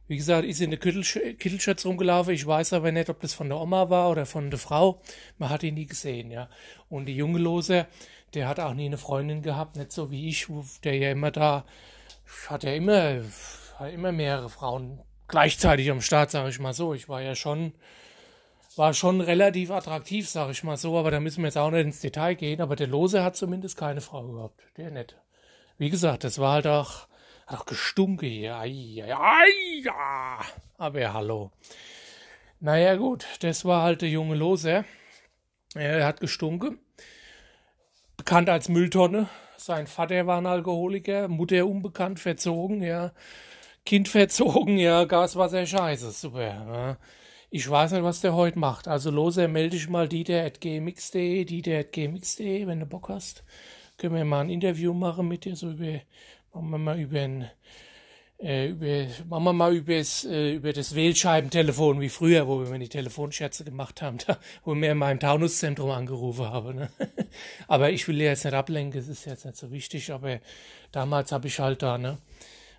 wie 0.06 0.16
gesagt, 0.16 0.44
ist 0.46 0.60
in 0.60 0.70
der 0.70 0.78
Kittelschürze 0.78 1.88
rumgelaufen. 1.88 2.32
Ich 2.32 2.46
weiß 2.46 2.72
aber 2.74 2.92
nicht, 2.92 3.10
ob 3.10 3.20
das 3.20 3.34
von 3.34 3.48
der 3.48 3.58
Oma 3.58 3.90
war 3.90 4.10
oder 4.10 4.24
von 4.24 4.50
der 4.50 4.58
Frau. 4.58 5.00
Man 5.38 5.50
hat 5.50 5.62
ihn 5.62 5.74
nie 5.74 5.86
gesehen, 5.86 6.30
ja. 6.30 6.48
Und 6.88 7.06
die 7.06 7.16
junge 7.16 7.38
Lose, 7.38 7.86
der 8.34 8.48
hat 8.48 8.60
auch 8.60 8.74
nie 8.74 8.86
eine 8.86 8.98
Freundin 8.98 9.42
gehabt, 9.42 9.76
nicht 9.76 9.92
so 9.92 10.10
wie 10.10 10.28
ich, 10.28 10.46
der 10.84 10.96
ja 10.96 11.10
immer 11.10 11.30
da, 11.30 11.64
hat 12.48 12.62
ja 12.62 12.72
immer, 12.72 13.22
hat 13.78 13.92
immer 13.92 14.12
mehrere 14.12 14.48
Frauen 14.48 15.00
gleichzeitig 15.28 15.90
am 15.90 16.00
Start, 16.00 16.30
sage 16.30 16.48
ich 16.48 16.58
mal 16.58 16.72
so. 16.72 16.94
Ich 16.94 17.08
war 17.08 17.22
ja 17.22 17.34
schon, 17.34 17.72
war 18.76 18.94
schon 18.94 19.20
relativ 19.20 19.70
attraktiv, 19.70 20.28
sage 20.28 20.52
ich 20.52 20.64
mal 20.64 20.76
so, 20.76 20.98
aber 20.98 21.10
da 21.10 21.20
müssen 21.20 21.42
wir 21.42 21.48
jetzt 21.48 21.58
auch 21.58 21.70
nicht 21.70 21.84
ins 21.84 22.00
Detail 22.00 22.34
gehen. 22.34 22.60
Aber 22.60 22.76
der 22.76 22.86
Lose 22.86 23.22
hat 23.22 23.36
zumindest 23.36 23.76
keine 23.76 24.00
Frau 24.00 24.26
gehabt. 24.26 24.60
Der 24.76 24.90
nicht. 24.90 25.16
Wie 25.76 25.90
gesagt, 25.90 26.24
das 26.24 26.38
war 26.38 26.54
halt 26.54 26.66
auch 26.66 27.06
doch 27.50 27.66
gestunken 27.66 28.28
hier. 28.28 28.56
Ai, 28.56 29.02
ai, 29.04 29.14
ai, 29.14 29.80
ja. 29.82 30.40
Aber 30.76 31.00
ja, 31.00 31.12
hallo. 31.12 31.50
Naja, 32.60 32.96
gut, 32.96 33.26
das 33.40 33.64
war 33.64 33.82
halt 33.82 34.02
der 34.02 34.08
junge 34.08 34.34
Loser. 34.34 34.84
Er 35.74 36.06
hat 36.06 36.20
gestunken. 36.20 36.78
Bekannt 38.16 38.48
als 38.48 38.68
Mülltonne. 38.68 39.28
Sein 39.56 39.86
Vater 39.86 40.26
war 40.26 40.38
ein 40.38 40.46
Alkoholiker, 40.46 41.28
Mutter 41.28 41.66
unbekannt, 41.66 42.20
verzogen, 42.20 42.82
ja. 42.82 43.12
Kind 43.88 44.06
verzogen, 44.06 44.76
ja, 44.76 45.04
Gaswasser, 45.04 45.64
scheiße, 45.64 46.10
super. 46.10 46.42
Ja. 46.42 46.98
Ich 47.50 47.70
weiß 47.70 47.92
nicht, 47.92 48.02
was 48.02 48.20
der 48.20 48.34
heute 48.34 48.58
macht. 48.58 48.86
Also 48.86 49.10
loser, 49.10 49.48
melde 49.48 49.76
dich 49.76 49.88
mal 49.88 50.06
dieter.gmx.de, 50.06 51.46
dieter.gmx.de, 51.46 52.66
wenn 52.66 52.80
du 52.80 52.84
Bock 52.84 53.08
hast. 53.08 53.44
Können 53.96 54.14
wir 54.14 54.26
mal 54.26 54.42
ein 54.42 54.50
Interview 54.50 54.92
machen 54.92 55.26
mit 55.26 55.46
dir, 55.46 55.56
so 55.56 55.70
über 55.70 56.00
Machen 56.52 56.68
wir 56.68 56.76
mal 56.76 57.00
über 57.00 57.18
ein, 57.18 57.50
äh, 58.42 58.68
über, 58.68 59.06
machen 59.26 59.44
wir 59.44 59.52
mal 59.54 59.74
übers, 59.74 60.22
äh, 60.26 60.56
über 60.56 60.74
das 60.74 60.94
Wählscheibentelefon 60.94 62.02
wie 62.02 62.10
früher, 62.10 62.46
wo 62.46 62.70
wir 62.70 62.78
die 62.78 62.90
Telefonscherze 62.90 63.64
gemacht 63.64 64.02
haben, 64.02 64.18
da, 64.26 64.36
wo 64.64 64.74
mir 64.74 64.92
in 64.92 64.98
meinem 64.98 65.18
Taunuszentrum 65.18 65.92
angerufen 65.92 66.44
habe. 66.44 66.74
Ne? 66.74 66.90
aber 67.68 67.90
ich 67.90 68.06
will 68.06 68.20
jetzt 68.20 68.44
nicht 68.44 68.52
ablenken, 68.52 69.00
es 69.00 69.08
ist 69.08 69.24
jetzt 69.24 69.46
nicht 69.46 69.56
so 69.56 69.70
wichtig, 69.70 70.12
aber 70.12 70.40
damals 70.92 71.32
habe 71.32 71.48
ich 71.48 71.58
halt 71.58 71.82
da, 71.82 71.96
ne, 71.96 72.18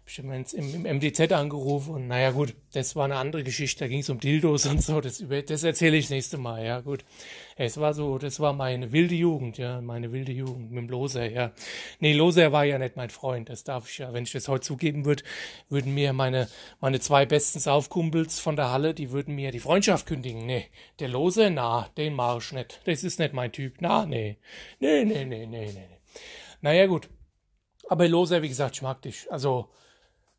ich 0.10 0.18
habe 0.18 0.44
im, 0.54 0.86
im 0.86 0.98
MDZ 0.98 1.32
angerufen 1.32 1.94
und 1.94 2.08
naja 2.08 2.32
gut, 2.32 2.56
das 2.74 2.96
war 2.96 3.06
eine 3.06 3.18
andere 3.18 3.44
Geschichte, 3.44 3.84
da 3.84 3.88
ging 3.88 4.00
es 4.00 4.10
um 4.10 4.20
Dildos 4.20 4.66
und 4.66 4.82
so, 4.82 5.02
das, 5.02 5.24
das 5.46 5.64
erzähle 5.64 5.98
ich 5.98 6.06
das 6.06 6.12
nächste 6.12 6.38
Mal, 6.38 6.66
ja 6.66 6.80
gut. 6.82 7.06
Es 7.56 7.78
war 7.78 7.94
so, 7.94 8.18
das 8.18 8.40
war 8.40 8.54
meine 8.54 8.92
wilde 8.92 9.14
Jugend, 9.14 9.58
ja, 9.60 9.82
meine 9.82 10.12
wilde 10.12 10.32
Jugend 10.32 10.72
mit 10.72 10.84
dem 10.84 10.90
Loser, 10.90 11.30
ja. 11.30 11.52
Nee, 12.00 12.14
Loser 12.14 12.52
war 12.52 12.66
ja 12.66 12.80
nicht 12.80 12.96
mein 12.96 13.12
Freund, 13.12 13.50
das 13.50 13.64
darf 13.64 13.90
ich 13.90 14.00
ja, 14.00 14.12
wenn 14.12 14.24
ich 14.24 14.32
das 14.32 14.48
heute 14.48 14.66
zugeben 14.66 15.06
würde, 15.06 15.24
würden 15.70 15.94
mir 15.94 16.12
meine, 16.14 16.48
meine 16.80 17.00
zwei 17.00 17.28
besten 17.28 17.60
Saufkumpels 17.60 18.40
von 18.40 18.56
der 18.56 18.72
Halle, 18.72 18.96
die 18.96 19.12
würden 19.12 19.36
mir 19.36 19.52
die 19.52 19.60
Freundschaft 19.60 20.08
kündigen. 20.08 20.46
Nee, 20.46 20.66
der 21.00 21.10
Loser, 21.10 21.52
na, 21.52 21.90
den 21.98 22.16
mach 22.16 22.40
ich 22.40 22.52
nicht, 22.52 22.82
das 22.86 23.04
ist 23.04 23.20
nicht 23.20 23.34
mein 23.34 23.52
Typ, 23.52 23.76
na, 23.80 24.08
nee, 24.08 24.38
nee, 24.80 25.06
nee, 25.06 25.26
nee, 25.26 25.46
nee, 25.46 25.72
nee. 25.72 25.88
Naja 26.62 26.88
gut, 26.88 27.10
aber 27.90 28.08
Loser, 28.08 28.42
wie 28.42 28.50
gesagt, 28.50 28.76
ich 28.76 28.82
mag 28.82 29.02
dich, 29.04 29.32
also, 29.32 29.70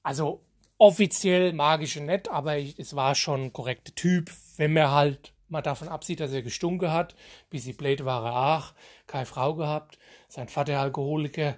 also 0.02 0.40
offiziell 0.78 1.52
magische 1.52 2.00
nett, 2.00 2.28
aber 2.28 2.56
ich, 2.56 2.78
es 2.78 2.96
war 2.96 3.14
schon 3.14 3.44
ein 3.44 3.52
korrekter 3.52 3.94
Typ, 3.94 4.30
wenn 4.56 4.72
man 4.72 4.90
halt 4.90 5.32
mal 5.48 5.62
davon 5.62 5.88
absieht, 5.88 6.20
dass 6.20 6.32
er 6.32 6.42
gestunken 6.42 6.92
hat, 6.92 7.14
bis 7.50 7.64
sie 7.64 7.72
blöd 7.72 8.04
war 8.04 8.24
er 8.24 8.56
auch, 8.56 8.72
keine 9.06 9.26
Frau 9.26 9.54
gehabt, 9.54 9.98
sein 10.28 10.48
Vater 10.48 10.80
Alkoholiker. 10.80 11.56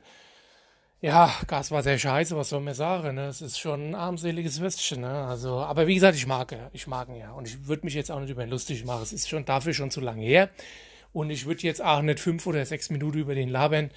Ja, 1.01 1.35
Gas 1.49 1.73
war 1.73 1.83
sehr 1.83 1.99
scheiße, 1.99 2.37
was 2.37 2.51
soll 2.51 2.61
man 2.61 2.75
sagen, 2.75 3.17
ne? 3.17 3.27
Es 3.27 3.43
ist 3.43 3.59
schon 3.59 3.91
ein 3.91 3.95
armseliges 3.97 4.61
Würstchen, 4.61 5.01
ne? 5.01 5.27
Also, 5.27 5.59
aber 5.59 5.89
wie 5.89 5.95
gesagt, 5.95 6.17
ich 6.17 6.29
mag 6.29 6.53
ihn, 6.53 6.61
ich 6.73 6.87
mag 6.87 7.09
ihn 7.09 7.17
ja. 7.17 7.33
Und 7.33 7.49
ich 7.49 7.67
würde 7.67 7.85
mich 7.85 7.95
jetzt 7.95 8.11
auch 8.13 8.21
nicht 8.21 8.31
über 8.31 8.45
ihn 8.45 8.51
lustig 8.51 8.85
machen. 8.85 9.03
Es 9.03 9.13
ist 9.13 9.29
schon 9.29 9.45
dafür 9.45 9.75
schon 9.75 9.91
zu 9.91 10.01
lange 10.01 10.23
her. 10.25 10.49
Und 11.13 11.31
ich 11.31 11.45
würde 11.45 11.63
jetzt 11.63 11.83
auch 11.83 12.03
nicht 12.03 12.21
fünf 12.21 12.47
oder 12.47 12.65
sechs 12.65 12.89
Minuten 12.89 13.19
über 13.19 13.35
den 13.35 13.49
labern. 13.49 13.91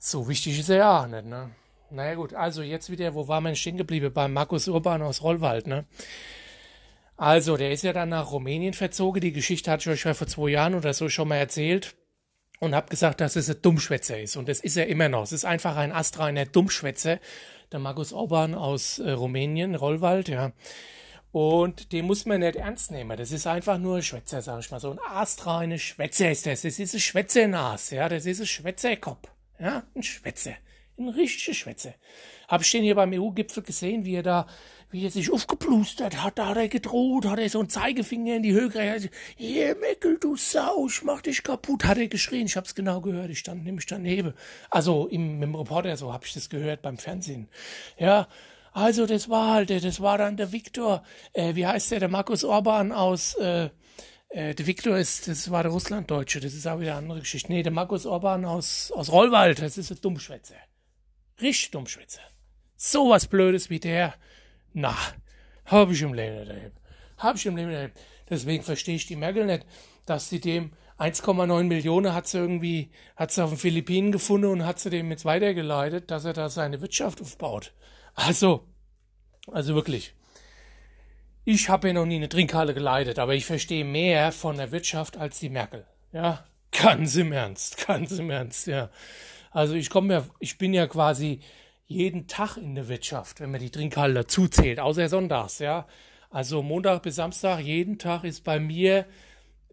So 0.00 0.28
wichtig 0.28 0.58
ist 0.58 0.70
er 0.70 0.76
ja 0.76 1.02
auch 1.02 1.06
nicht, 1.06 1.26
ne? 1.26 1.50
Naja 1.90 2.14
gut, 2.14 2.34
also 2.34 2.62
jetzt 2.62 2.90
wieder, 2.90 3.14
wo 3.14 3.26
war 3.28 3.40
man 3.40 3.56
stehen 3.56 3.76
geblieben? 3.76 4.12
Beim 4.12 4.32
Markus 4.32 4.68
Urban 4.68 5.02
aus 5.02 5.22
Rollwald, 5.22 5.66
ne? 5.66 5.86
Also, 7.16 7.58
der 7.58 7.70
ist 7.70 7.84
ja 7.84 7.92
dann 7.92 8.08
nach 8.08 8.32
Rumänien 8.32 8.72
verzogen. 8.72 9.20
Die 9.20 9.32
Geschichte 9.32 9.70
hatte 9.70 9.90
ich 9.90 9.94
euch 9.94 10.04
ja 10.06 10.14
vor 10.14 10.26
zwei 10.26 10.48
Jahren 10.50 10.74
oder 10.74 10.94
so 10.94 11.10
schon 11.10 11.28
mal 11.28 11.36
erzählt. 11.36 11.94
Und 12.60 12.74
hab 12.74 12.88
gesagt, 12.88 13.20
dass 13.20 13.36
es 13.36 13.50
ein 13.50 13.60
Dummschwätzer 13.60 14.20
ist. 14.20 14.36
Und 14.36 14.48
das 14.48 14.60
ist 14.60 14.76
er 14.76 14.86
immer 14.86 15.08
noch. 15.08 15.24
Es 15.24 15.32
ist 15.32 15.44
einfach 15.44 15.76
ein 15.76 15.92
astreiner 15.92 16.46
Dummschwätzer. 16.46 17.18
Der 17.72 17.78
Markus 17.78 18.12
Orban 18.12 18.54
aus 18.54 18.98
äh, 18.98 19.10
Rumänien, 19.10 19.74
Rollwald, 19.74 20.28
ja. 20.28 20.52
Und 21.32 21.92
den 21.92 22.06
muss 22.06 22.26
man 22.26 22.40
nicht 22.40 22.56
ernst 22.56 22.90
nehmen. 22.90 23.16
Das 23.16 23.32
ist 23.32 23.46
einfach 23.46 23.78
nur 23.78 23.96
ein 23.96 24.02
Schwätzer, 24.02 24.42
sag 24.42 24.60
ich 24.60 24.70
mal 24.70 24.80
so. 24.80 24.92
Ein 24.92 24.98
astreiner 25.06 25.78
Schwätzer 25.78 26.30
ist 26.30 26.46
das. 26.46 26.62
Das 26.62 26.78
ist 26.78 26.94
ein 26.94 27.00
Schwätzernas, 27.00 27.90
ja. 27.90 28.08
Das 28.08 28.26
ist 28.26 28.40
ein 28.40 28.46
Schwätzerkopf, 28.46 29.28
ja. 29.58 29.82
Ein 29.94 30.02
Schwätzer. 30.02 30.54
Ein 31.00 31.08
richtiger 31.08 31.54
Schwätze. 31.54 31.94
Hab 32.46 32.60
ich 32.60 32.70
den 32.70 32.82
hier 32.82 32.94
beim 32.94 33.10
EU-Gipfel 33.14 33.62
gesehen, 33.62 34.04
wie 34.04 34.16
er 34.16 34.22
da, 34.22 34.46
wie 34.90 35.06
er 35.06 35.10
sich 35.10 35.32
aufgeplustert 35.32 36.22
hat, 36.22 36.38
da 36.38 36.48
hat 36.48 36.58
er 36.58 36.68
gedroht, 36.68 37.24
hat 37.24 37.38
er 37.38 37.48
so 37.48 37.60
einen 37.60 37.70
Zeigefinger 37.70 38.36
in 38.36 38.42
die 38.42 38.52
Höhe 38.52 38.68
gereicht. 38.68 39.08
Hier, 39.34 39.76
Meckel, 39.76 40.18
du 40.18 40.36
Sau, 40.36 40.88
ich 40.88 41.02
mach 41.02 41.22
dich 41.22 41.42
kaputt, 41.42 41.84
hat 41.84 41.96
er 41.96 42.08
geschrien. 42.08 42.44
Ich 42.44 42.56
hab's 42.56 42.74
genau 42.74 43.00
gehört, 43.00 43.30
ich 43.30 43.38
stand 43.38 43.64
nämlich 43.64 43.86
daneben. 43.86 44.34
Also, 44.68 45.06
im, 45.06 45.40
dem 45.40 45.54
Reporter 45.54 45.96
so 45.96 46.12
hab 46.12 46.26
ich 46.26 46.34
das 46.34 46.50
gehört 46.50 46.82
beim 46.82 46.98
Fernsehen. 46.98 47.48
Ja, 47.98 48.28
also, 48.72 49.06
das 49.06 49.30
war 49.30 49.54
halt, 49.54 49.70
das 49.70 50.00
war 50.02 50.18
dann 50.18 50.36
der 50.36 50.52
Viktor, 50.52 51.02
äh, 51.32 51.54
wie 51.54 51.66
heißt 51.66 51.92
der, 51.92 52.00
der 52.00 52.08
Markus 52.10 52.44
Orban 52.44 52.92
aus, 52.92 53.34
äh, 53.36 53.70
äh, 54.28 54.54
der 54.54 54.66
Viktor 54.66 54.98
ist, 54.98 55.28
das 55.28 55.50
war 55.50 55.62
der 55.62 55.72
Russlanddeutsche, 55.72 56.40
das 56.40 56.52
ist 56.52 56.66
auch 56.66 56.78
wieder 56.78 56.92
eine 56.92 56.98
andere 56.98 57.20
Geschichte. 57.20 57.50
Nee, 57.50 57.62
der 57.62 57.72
Markus 57.72 58.04
Orban 58.04 58.44
aus, 58.44 58.92
aus 58.92 59.10
Rollwald, 59.10 59.62
das 59.62 59.78
ist 59.78 59.90
ein 59.90 59.98
Dummschwätzer. 60.02 60.56
Richtig 61.40 61.70
Dummschwätzer. 61.70 62.22
So 62.76 63.10
was 63.10 63.26
Blödes 63.26 63.70
wie 63.70 63.80
der, 63.80 64.14
na, 64.72 64.96
hab 65.66 65.90
ich 65.90 66.02
im 66.02 66.14
Leben 66.14 66.38
nicht 66.38 66.48
erlebt. 66.48 66.80
Hab 67.18 67.36
ich 67.36 67.46
im 67.46 67.56
Leben 67.56 67.68
nicht 67.68 67.78
erlebt. 67.78 68.00
Deswegen 68.28 68.62
verstehe 68.62 68.96
ich 68.96 69.06
die 69.06 69.16
Merkel 69.16 69.46
nicht, 69.46 69.66
dass 70.06 70.28
sie 70.28 70.40
dem 70.40 70.72
1,9 70.98 71.64
Millionen 71.64 72.12
hat 72.14 72.26
sie 72.26 72.38
irgendwie, 72.38 72.90
hat 73.16 73.32
sie 73.32 73.42
auf 73.42 73.50
den 73.50 73.58
Philippinen 73.58 74.12
gefunden 74.12 74.48
und 74.48 74.66
hat 74.66 74.78
sie 74.78 74.90
dem 74.90 75.10
jetzt 75.10 75.24
weitergeleitet, 75.24 76.10
dass 76.10 76.26
er 76.26 76.34
da 76.34 76.50
seine 76.50 76.80
Wirtschaft 76.82 77.22
aufbaut. 77.22 77.72
Also, 78.14 78.66
also 79.50 79.74
wirklich. 79.74 80.14
Ich 81.44 81.70
habe 81.70 81.88
ja 81.88 81.94
noch 81.94 82.04
nie 82.04 82.16
eine 82.16 82.28
Trinkhalle 82.28 82.74
geleitet, 82.74 83.18
aber 83.18 83.34
ich 83.34 83.46
verstehe 83.46 83.84
mehr 83.84 84.30
von 84.30 84.58
der 84.58 84.72
Wirtschaft 84.72 85.16
als 85.16 85.38
die 85.38 85.48
Merkel. 85.48 85.86
Ja, 86.12 86.44
ganz 86.70 87.16
im 87.16 87.32
Ernst, 87.32 87.78
ganz 87.86 88.12
im 88.12 88.30
Ernst, 88.30 88.66
ja. 88.66 88.90
Also 89.50 89.74
ich 89.74 89.90
komme 89.90 90.14
ja, 90.14 90.26
ich 90.38 90.58
bin 90.58 90.74
ja 90.74 90.86
quasi 90.86 91.40
jeden 91.86 92.28
Tag 92.28 92.56
in 92.56 92.74
der 92.76 92.88
Wirtschaft, 92.88 93.40
wenn 93.40 93.50
man 93.50 93.60
die 93.60 93.70
Trinkhalle 93.70 94.14
dazu 94.14 94.48
außer 94.78 95.08
sonntags, 95.08 95.58
ja. 95.58 95.86
Also 96.30 96.62
Montag 96.62 97.02
bis 97.02 97.16
Samstag, 97.16 97.60
jeden 97.60 97.98
Tag 97.98 98.22
ist 98.22 98.44
bei 98.44 98.60
mir, 98.60 99.06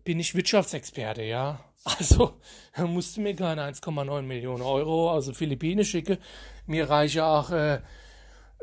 bin 0.04 0.20
ich 0.20 0.34
Wirtschaftsexperte, 0.34 1.22
ja. 1.24 1.60
Also, 1.84 2.40
musste 2.88 3.22
mir 3.22 3.36
keine 3.36 3.62
1,9 3.62 4.24
Millionen 4.24 4.62
Euro 4.62 5.12
aus 5.12 5.26
den 5.26 5.36
Philippinen 5.36 5.86
schicken. 5.86 6.18
Mir 6.66 6.90
reiche 6.90 7.24
auch 7.24 7.52
äh, 7.52 7.80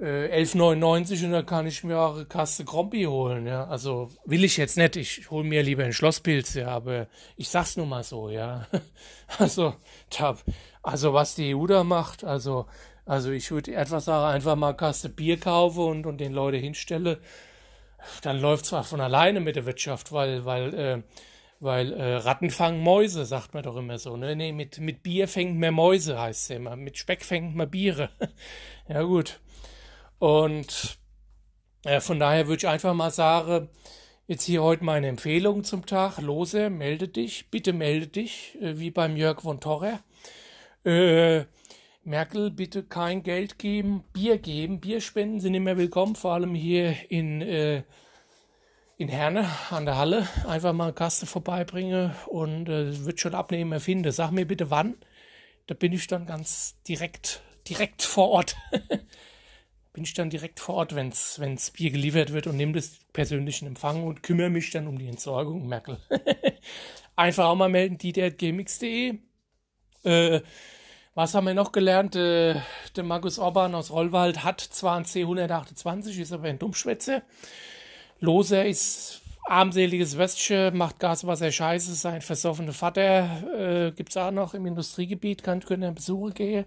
äh, 0.01 0.43
11,99 0.43 1.25
und 1.25 1.33
dann 1.33 1.47
kann 1.47 1.67
ich 1.67 1.85
mir 1.85 1.99
auch 1.99 2.17
eine 2.17 2.27
Kaste 2.27 2.65
Krompi 2.65 3.05
holen, 3.05 3.47
ja. 3.47 3.67
Also 3.67 4.11
will 4.25 4.45
ich 4.45 4.57
jetzt 4.57 4.77
nicht, 4.77 4.97
ich 4.97 5.31
hole 5.31 5.45
mir 5.45 5.63
lieber 5.63 5.85
einen 5.85 5.93
Schlosspilz, 5.93 6.55
ja, 6.55 6.69
aber 6.69 7.07
ich 7.37 7.49
sag's 7.49 7.77
nur 7.77 7.87
mal 7.87 8.03
so, 8.05 8.29
ja. 8.29 8.67
Also, 9.39 9.75
tab, 10.11 10.45
also 10.85 11.15
was 11.15 11.35
die 11.35 11.55
EU 11.55 11.67
da 11.67 11.83
macht, 11.83 12.25
also, 12.25 12.67
also 13.07 13.31
ich 13.31 13.51
würde 13.51 13.75
etwas 13.75 14.05
sagen, 14.05 14.35
einfach 14.35 14.55
mal 14.55 14.69
eine 14.69 14.77
Kaste 14.77 15.09
Bier 15.09 15.41
kaufe 15.41 15.81
und, 15.81 16.05
und 16.07 16.19
den 16.19 16.33
Leute 16.33 16.59
hinstelle, 16.59 17.21
dann 18.23 18.39
läuft 18.39 18.67
zwar 18.67 18.85
von 18.85 19.01
alleine 19.01 19.41
mit 19.41 19.57
der 19.57 19.65
Wirtschaft, 19.65 20.13
weil, 20.13 20.45
weil, 20.45 20.75
äh, 20.75 21.03
weil 21.59 21.95
äh, 21.95 22.17
Ratten 22.17 22.51
fangen 22.51 22.81
Mäuse, 22.81 23.25
sagt 23.25 23.55
man 23.55 23.63
doch 23.63 23.77
immer 23.77 23.97
so. 23.97 24.19
Ne? 24.19 24.37
Nee, 24.37 24.53
mit, 24.53 24.79
mit 24.79 25.03
Bier 25.03 25.27
fängt 25.27 25.59
man 25.59 25.73
Mäuse, 25.73 26.21
heißt 26.21 26.51
es 26.51 26.57
immer. 26.57 26.77
Mit 26.77 26.99
Speck 26.99 27.25
fängt 27.25 27.57
man 27.57 27.71
Biere. 27.71 28.11
ja, 28.89 29.03
gut. 29.03 29.41
Und 30.19 30.99
äh, 31.85 32.01
von 32.01 32.19
daher 32.19 32.47
würde 32.47 32.59
ich 32.59 32.69
einfach 32.69 32.93
mal 32.93 33.11
sagen, 33.11 33.71
jetzt 34.27 34.45
hier 34.45 34.63
heute 34.63 34.85
meine 34.85 35.09
Empfehlung 35.09 35.65
zum 35.65 35.87
Tag. 35.87 36.19
Lose, 36.19 36.69
melde 36.69 37.09
dich, 37.09 37.51
bitte 37.51 37.73
melde 37.73 38.09
dich, 38.09 38.59
äh, 38.61 38.79
wie 38.79 38.91
beim 38.91 39.17
Jörg 39.17 39.41
von 39.41 39.61
Torre. 39.61 40.01
Äh, 40.85 41.47
Merkel, 42.03 42.51
bitte 42.51 42.83
kein 42.83 43.23
Geld 43.23 43.59
geben, 43.59 44.05
Bier 44.13 44.37
geben. 44.37 44.81
Bierspenden 44.81 45.41
sind 45.41 45.55
immer 45.55 45.79
willkommen, 45.79 46.15
vor 46.15 46.35
allem 46.35 46.55
hier 46.55 46.95
in, 47.11 47.41
äh, 47.41 47.83
in 48.99 49.09
Herne 49.09 49.49
an 49.71 49.87
der 49.87 49.97
Halle. 49.97 50.29
Einfach 50.47 50.75
mal 50.75 50.85
eine 50.85 50.93
Kaste 50.93 51.25
vorbeibringen 51.25 52.13
und 52.27 52.69
äh, 52.69 53.07
wird 53.07 53.21
schon 53.21 53.35
abnehmen 53.35 53.73
erfinden. 53.73 54.13
Sag 54.13 54.31
mir 54.33 54.47
bitte 54.47 54.71
wann. 54.71 54.97
Da 55.67 55.75
bin 55.75 55.95
ich 55.95 56.07
dann 56.07 56.27
ganz 56.27 56.77
direkt, 56.87 57.41
direkt 57.67 58.03
vor 58.03 58.29
Ort. 58.29 58.55
bin 59.95 60.05
ich 60.05 60.13
dann 60.13 60.29
direkt 60.29 60.61
vor 60.61 60.75
Ort, 60.75 60.95
wenn's, 60.95 61.39
wenn's 61.39 61.71
Bier 61.71 61.93
geliefert 61.93 62.35
wird 62.35 62.47
und 62.47 62.59
nehme 62.59 62.73
das 62.73 62.99
persönlich 63.15 63.63
in 63.63 63.69
Empfang 63.69 64.05
und 64.05 64.23
kümmere 64.23 64.51
mich 64.51 64.71
dann 64.71 64.87
um 64.87 64.99
die 64.99 65.09
Entsorgung, 65.09 65.67
Merkel. 65.67 65.99
Einfach 67.17 67.47
auch 67.47 67.55
mal 67.57 67.71
melden, 67.71 67.97
die.gmx.de. 67.97 69.19
Äh, 70.05 70.41
was 71.15 71.35
haben 71.35 71.47
wir 71.47 71.55
noch 71.55 71.73
gelernt? 71.73 72.17
Äh, 72.17 72.57
der 72.97 73.05
Markus 73.05 73.39
Orban 73.39 73.75
aus 73.75 73.91
Rollwald 73.91 74.45
hat 74.45 74.61
zwar 74.61 74.97
ein 74.97 75.05
C128, 75.05 76.21
ist 76.21 76.33
aber 76.33 76.49
ein 76.49 76.59
Dummschwätze. 76.59 77.23
Loser 78.21 78.65
ist 78.67 79.23
armseliges 79.47 80.19
Westchen, 80.19 80.77
macht 80.77 80.99
Gas, 80.99 81.27
was 81.27 81.41
er 81.41 81.53
scheiße, 81.53 81.95
sein 81.95 82.23
versoffener 82.23 82.73
Vater 82.73 83.89
äh, 83.89 83.93
gibt's 83.93 84.17
auch 84.17 84.31
noch 84.31 84.55
im 84.55 84.67
Industriegebiet, 84.67 85.43
kann 85.43 85.61
können 85.61 85.95
Besuche 85.95 86.33
gehen. 86.33 86.67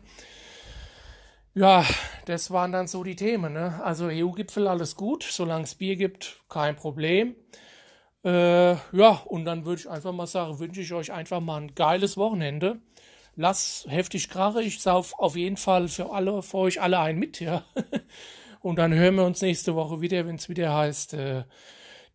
Ja, 1.56 1.84
das 2.26 2.52
waren 2.52 2.72
dann 2.72 2.88
so 2.88 3.04
die 3.04 3.16
Themen. 3.16 3.54
Ne? 3.54 3.82
Also 3.84 4.06
EU-Gipfel, 4.06 4.68
alles 4.68 4.96
gut, 4.96 5.24
solange 5.24 5.64
es 5.64 5.74
Bier 5.74 5.96
gibt, 5.96 6.40
kein 6.50 6.76
Problem. 6.76 7.36
Äh, 8.24 8.74
ja, 8.74 9.22
und 9.26 9.46
dann 9.46 9.66
würde 9.66 9.82
ich 9.82 9.90
einfach 9.90 10.12
mal 10.12 10.28
sagen, 10.28 10.60
wünsche 10.60 10.82
ich 10.82 10.94
euch 10.94 11.12
einfach 11.12 11.40
mal 11.40 11.62
ein 11.62 11.74
geiles 11.74 12.16
Wochenende 12.16 12.80
lass 13.38 13.86
heftig 13.88 14.30
krache. 14.30 14.62
Ich 14.62 14.82
sauf 14.82 15.18
auf 15.18 15.38
jeden 15.38 15.56
Fall 15.56 15.88
für 15.88 16.12
alle, 16.12 16.42
für 16.42 16.58
euch 16.58 16.82
alle 16.82 17.00
ein 17.00 17.18
mit, 17.18 17.40
ja. 17.40 17.64
Und 18.60 18.78
dann 18.78 18.94
hören 18.94 19.16
wir 19.16 19.24
uns 19.24 19.42
nächste 19.42 19.76
Woche 19.76 20.02
wieder, 20.02 20.26
wenn 20.28 20.36
es 20.36 20.50
wieder 20.50 20.76
heißt 20.76 21.14
äh, 21.14 21.44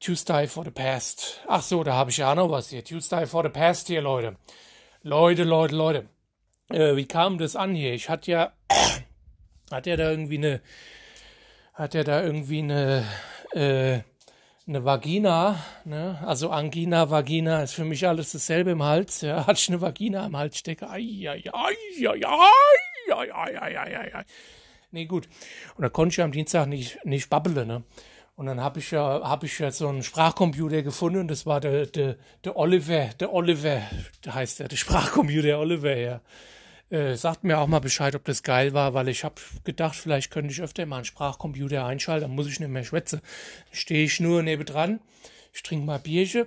Tuesday 0.01 0.47
for 0.47 0.65
the 0.65 0.71
Past. 0.71 1.41
Ach 1.47 1.63
so, 1.63 1.83
da 1.83 1.95
habe 1.95 2.11
ich 2.11 2.19
ja 2.19 2.35
noch 2.35 2.51
was 2.51 2.69
hier. 2.69 2.85
Tuesday 2.85 3.27
for 3.27 3.45
the 3.45 3.49
Past 3.49 3.87
hier, 3.87 4.03
Leute. 4.03 4.37
Leute, 5.03 5.45
Leute, 5.45 5.75
Leute. 5.75 6.09
Äh, 6.69 6.97
wie 6.97 7.07
kam 7.07 7.39
das 7.39 7.57
an 7.57 7.75
hier? 7.75 7.95
Ich 7.95 8.09
hatte 8.09 8.31
ja, 8.31 8.53
hat 9.71 9.87
ja 9.87 9.97
da 9.97 10.11
irgendwie 10.11 10.39
eine, 10.39 10.61
hat 11.75 11.95
ja 11.95 12.03
da 12.05 12.23
irgendwie 12.23 12.59
eine, 12.59 13.07
äh, 13.53 14.01
eine 14.67 14.85
Vagina, 14.85 15.59
ne? 15.85 16.19
also 16.25 16.51
Angina, 16.51 17.11
Vagina 17.11 17.63
ist 17.63 17.75
für 17.75 17.85
mich 17.85 18.07
alles 18.07 18.33
dasselbe 18.33 18.71
im 18.71 18.83
Hals. 18.83 19.21
Ja? 19.21 19.47
Hat 19.47 19.59
ich 19.59 19.69
eine 19.69 19.81
Vagina 19.81 20.25
am 20.25 20.37
Hals 20.37 20.59
stecke? 20.59 20.89
Nee, 24.93 25.07
gut. 25.07 25.29
Und 25.77 25.83
da 25.83 25.89
konnte 25.89 26.13
ich 26.13 26.23
am 26.23 26.33
Dienstag 26.33 26.67
nicht, 26.67 27.05
nicht 27.05 27.29
babbeln. 27.29 27.67
Ne? 27.67 27.83
Und 28.37 28.47
dann 28.47 28.61
habe 28.61 28.79
ich 28.79 28.91
ja, 28.91 29.23
habe 29.23 29.47
ich 29.47 29.59
ja 29.59 29.71
so 29.71 29.89
einen 29.89 30.03
Sprachcomputer 30.03 30.83
gefunden. 30.83 31.29
Das 31.29 31.45
war 31.45 31.61
der, 31.61 31.87
der, 31.87 32.17
der 32.45 32.57
Oliver, 32.57 33.11
der 33.19 33.33
Oliver, 33.33 33.83
heißt 34.27 34.61
der, 34.61 34.69
der 34.69 34.77
Sprachcomputer 34.77 35.59
Oliver, 35.59 35.97
ja. 35.97 36.21
Äh, 36.91 37.15
sagt 37.15 37.45
mir 37.45 37.59
auch 37.59 37.67
mal 37.67 37.81
Bescheid, 37.81 38.15
ob 38.15 38.25
das 38.25 38.43
geil 38.43 38.75
war, 38.75 38.93
weil 38.93 39.09
ich 39.09 39.25
habe 39.25 39.37
gedacht, 39.65 39.97
vielleicht 39.97 40.31
könnte 40.31 40.53
ich 40.53 40.61
öfter 40.61 40.85
mal 40.85 40.97
einen 40.97 41.05
Sprachcomputer 41.05 41.87
einschalten, 41.87 42.23
dann 42.29 42.35
muss 42.35 42.49
ich 42.49 42.61
nicht 42.61 42.69
mehr 42.69 42.85
schwätzen. 42.85 43.21
Stehe 43.71 44.05
ich 44.05 44.21
nur 44.21 44.43
nebendran, 44.43 45.01
ich 45.55 45.63
trinke 45.63 45.87
mal 45.87 45.99
Bierchen 45.99 46.47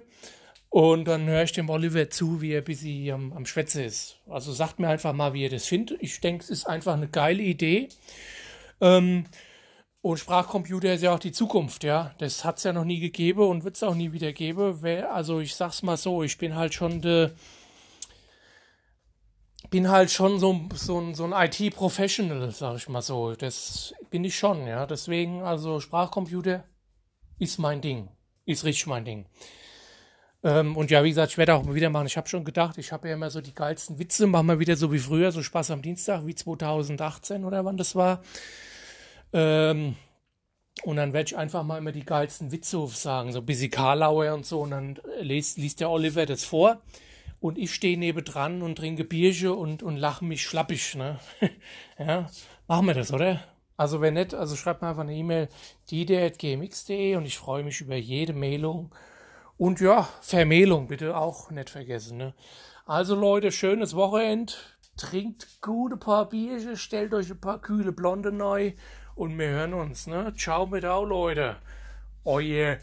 und 0.69 1.05
dann 1.05 1.25
höre 1.25 1.43
ich 1.43 1.53
dem 1.53 1.69
Oliver 1.69 2.09
zu, 2.09 2.41
wie 2.41 2.51
er 2.51 2.61
bis 2.61 2.81
sie 2.81 3.11
am, 3.11 3.33
am 3.33 3.45
Schwätze 3.45 3.81
ist. 3.81 4.17
Also 4.27 4.51
sagt 4.51 4.77
mir 4.77 4.89
einfach 4.89 5.13
mal, 5.13 5.33
wie 5.33 5.43
ihr 5.43 5.49
das 5.49 5.65
findet. 5.65 6.01
Ich 6.01 6.19
denke, 6.19 6.43
es 6.43 6.49
ist 6.49 6.65
einfach 6.65 6.93
eine 6.93 7.07
geile 7.07 7.41
Idee. 7.41 7.89
Ähm, 8.81 9.25
und 10.01 10.17
Sprachcomputer 10.17 10.93
ist 10.93 11.01
ja 11.01 11.15
auch 11.15 11.19
die 11.19 11.31
Zukunft, 11.31 11.83
ja. 11.83 12.13
Das 12.19 12.45
hat 12.45 12.57
es 12.57 12.63
ja 12.63 12.73
noch 12.73 12.83
nie 12.83 12.99
gegeben 12.99 13.39
und 13.39 13.63
wird 13.63 13.75
es 13.75 13.83
auch 13.83 13.95
nie 13.95 14.11
wieder 14.11 14.33
geben. 14.33 14.85
Also 15.11 15.39
ich 15.39 15.55
sag's 15.55 15.81
mal 15.81 15.97
so, 15.97 16.21
ich 16.21 16.37
bin 16.37 16.55
halt 16.55 16.73
schon 16.73 17.01
der 17.01 17.31
bin 19.75 19.89
halt 19.89 20.09
schon 20.09 20.39
so, 20.39 20.69
so, 20.73 21.13
so 21.13 21.25
ein 21.25 21.33
IT-Professional, 21.33 22.49
sag 22.51 22.77
ich 22.77 22.87
mal 22.87 23.01
so. 23.01 23.35
Das 23.35 23.93
bin 24.09 24.23
ich 24.23 24.37
schon, 24.37 24.65
ja. 24.67 24.85
Deswegen, 24.85 25.43
also 25.43 25.81
Sprachcomputer 25.81 26.63
ist 27.39 27.59
mein 27.59 27.81
Ding. 27.81 28.07
Ist 28.45 28.63
richtig 28.63 28.87
mein 28.87 29.03
Ding. 29.03 29.25
Ähm, 30.45 30.77
und 30.77 30.91
ja, 30.91 31.03
wie 31.03 31.09
gesagt, 31.09 31.33
ich 31.33 31.37
werde 31.37 31.55
auch 31.55 31.63
mal 31.65 31.75
wieder 31.75 31.89
machen. 31.89 32.07
Ich 32.07 32.15
habe 32.15 32.29
schon 32.29 32.45
gedacht, 32.45 32.77
ich 32.77 32.93
habe 32.93 33.09
ja 33.09 33.15
immer 33.15 33.29
so 33.29 33.41
die 33.41 33.53
geilsten 33.53 33.99
Witze. 33.99 34.27
Machen 34.27 34.47
wir 34.47 34.59
wieder 34.59 34.77
so 34.77 34.93
wie 34.93 34.97
früher, 34.97 35.33
so 35.33 35.43
Spaß 35.43 35.71
am 35.71 35.81
Dienstag, 35.81 36.25
wie 36.25 36.35
2018 36.35 37.43
oder 37.43 37.65
wann 37.65 37.75
das 37.75 37.97
war. 37.97 38.21
Ähm, 39.33 39.97
und 40.83 40.95
dann 40.95 41.11
werde 41.11 41.27
ich 41.27 41.37
einfach 41.37 41.63
mal 41.63 41.79
immer 41.79 41.91
die 41.91 42.05
geilsten 42.05 42.53
Witze 42.53 42.87
sagen, 42.87 43.33
so 43.33 43.41
Busy 43.41 43.67
Karlauer 43.67 44.35
und 44.35 44.45
so. 44.45 44.61
Und 44.61 44.71
dann 44.71 44.99
liest, 45.19 45.57
liest 45.57 45.81
der 45.81 45.89
Oliver 45.89 46.25
das 46.25 46.45
vor 46.45 46.79
und 47.39 47.57
ich 47.57 47.73
stehe 47.73 47.97
nebendran 47.97 48.61
und 48.61 48.77
trinke 48.77 49.03
Bierchen 49.03 49.51
und, 49.51 49.83
und 49.83 49.97
lache 49.97 50.25
mich 50.25 50.43
schlappig. 50.43 50.95
Ne? 50.95 51.19
ja, 51.99 52.29
machen 52.67 52.87
wir 52.87 52.93
das, 52.93 53.11
oder? 53.11 53.41
Also 53.77 54.01
wenn 54.01 54.13
nicht, 54.13 54.33
also 54.33 54.55
schreibt 54.55 54.81
mir 54.81 54.89
einfach 54.89 55.01
eine 55.03 55.13
E-Mail, 55.13 55.49
dide.gmx.de 55.91 57.17
und 57.17 57.25
ich 57.25 57.37
freue 57.37 57.63
mich 57.63 57.81
über 57.81 57.95
jede 57.95 58.33
Mailung. 58.33 58.93
Und 59.57 59.79
ja, 59.81 60.07
Vermählung 60.21 60.87
bitte 60.87 61.17
auch 61.17 61.51
nicht 61.51 61.69
vergessen. 61.69 62.17
Ne? 62.17 62.33
Also 62.85 63.15
Leute, 63.15 63.51
schönes 63.51 63.95
Wochenende. 63.95 64.53
Trinkt 64.97 65.61
gute 65.61 65.97
paar 65.97 66.29
Bierchen, 66.29 66.77
stellt 66.77 67.13
euch 67.13 67.29
ein 67.29 67.41
paar 67.41 67.59
kühle 67.59 67.91
Blonde 67.91 68.31
neu 68.31 68.71
und 69.13 69.37
wir 69.37 69.49
hören 69.49 69.73
uns. 69.73 70.07
Ne? 70.07 70.33
Ciao 70.37 70.65
mit 70.65 70.85
auch, 70.85 71.03
Leute. 71.03 71.57
Euer 72.23 72.77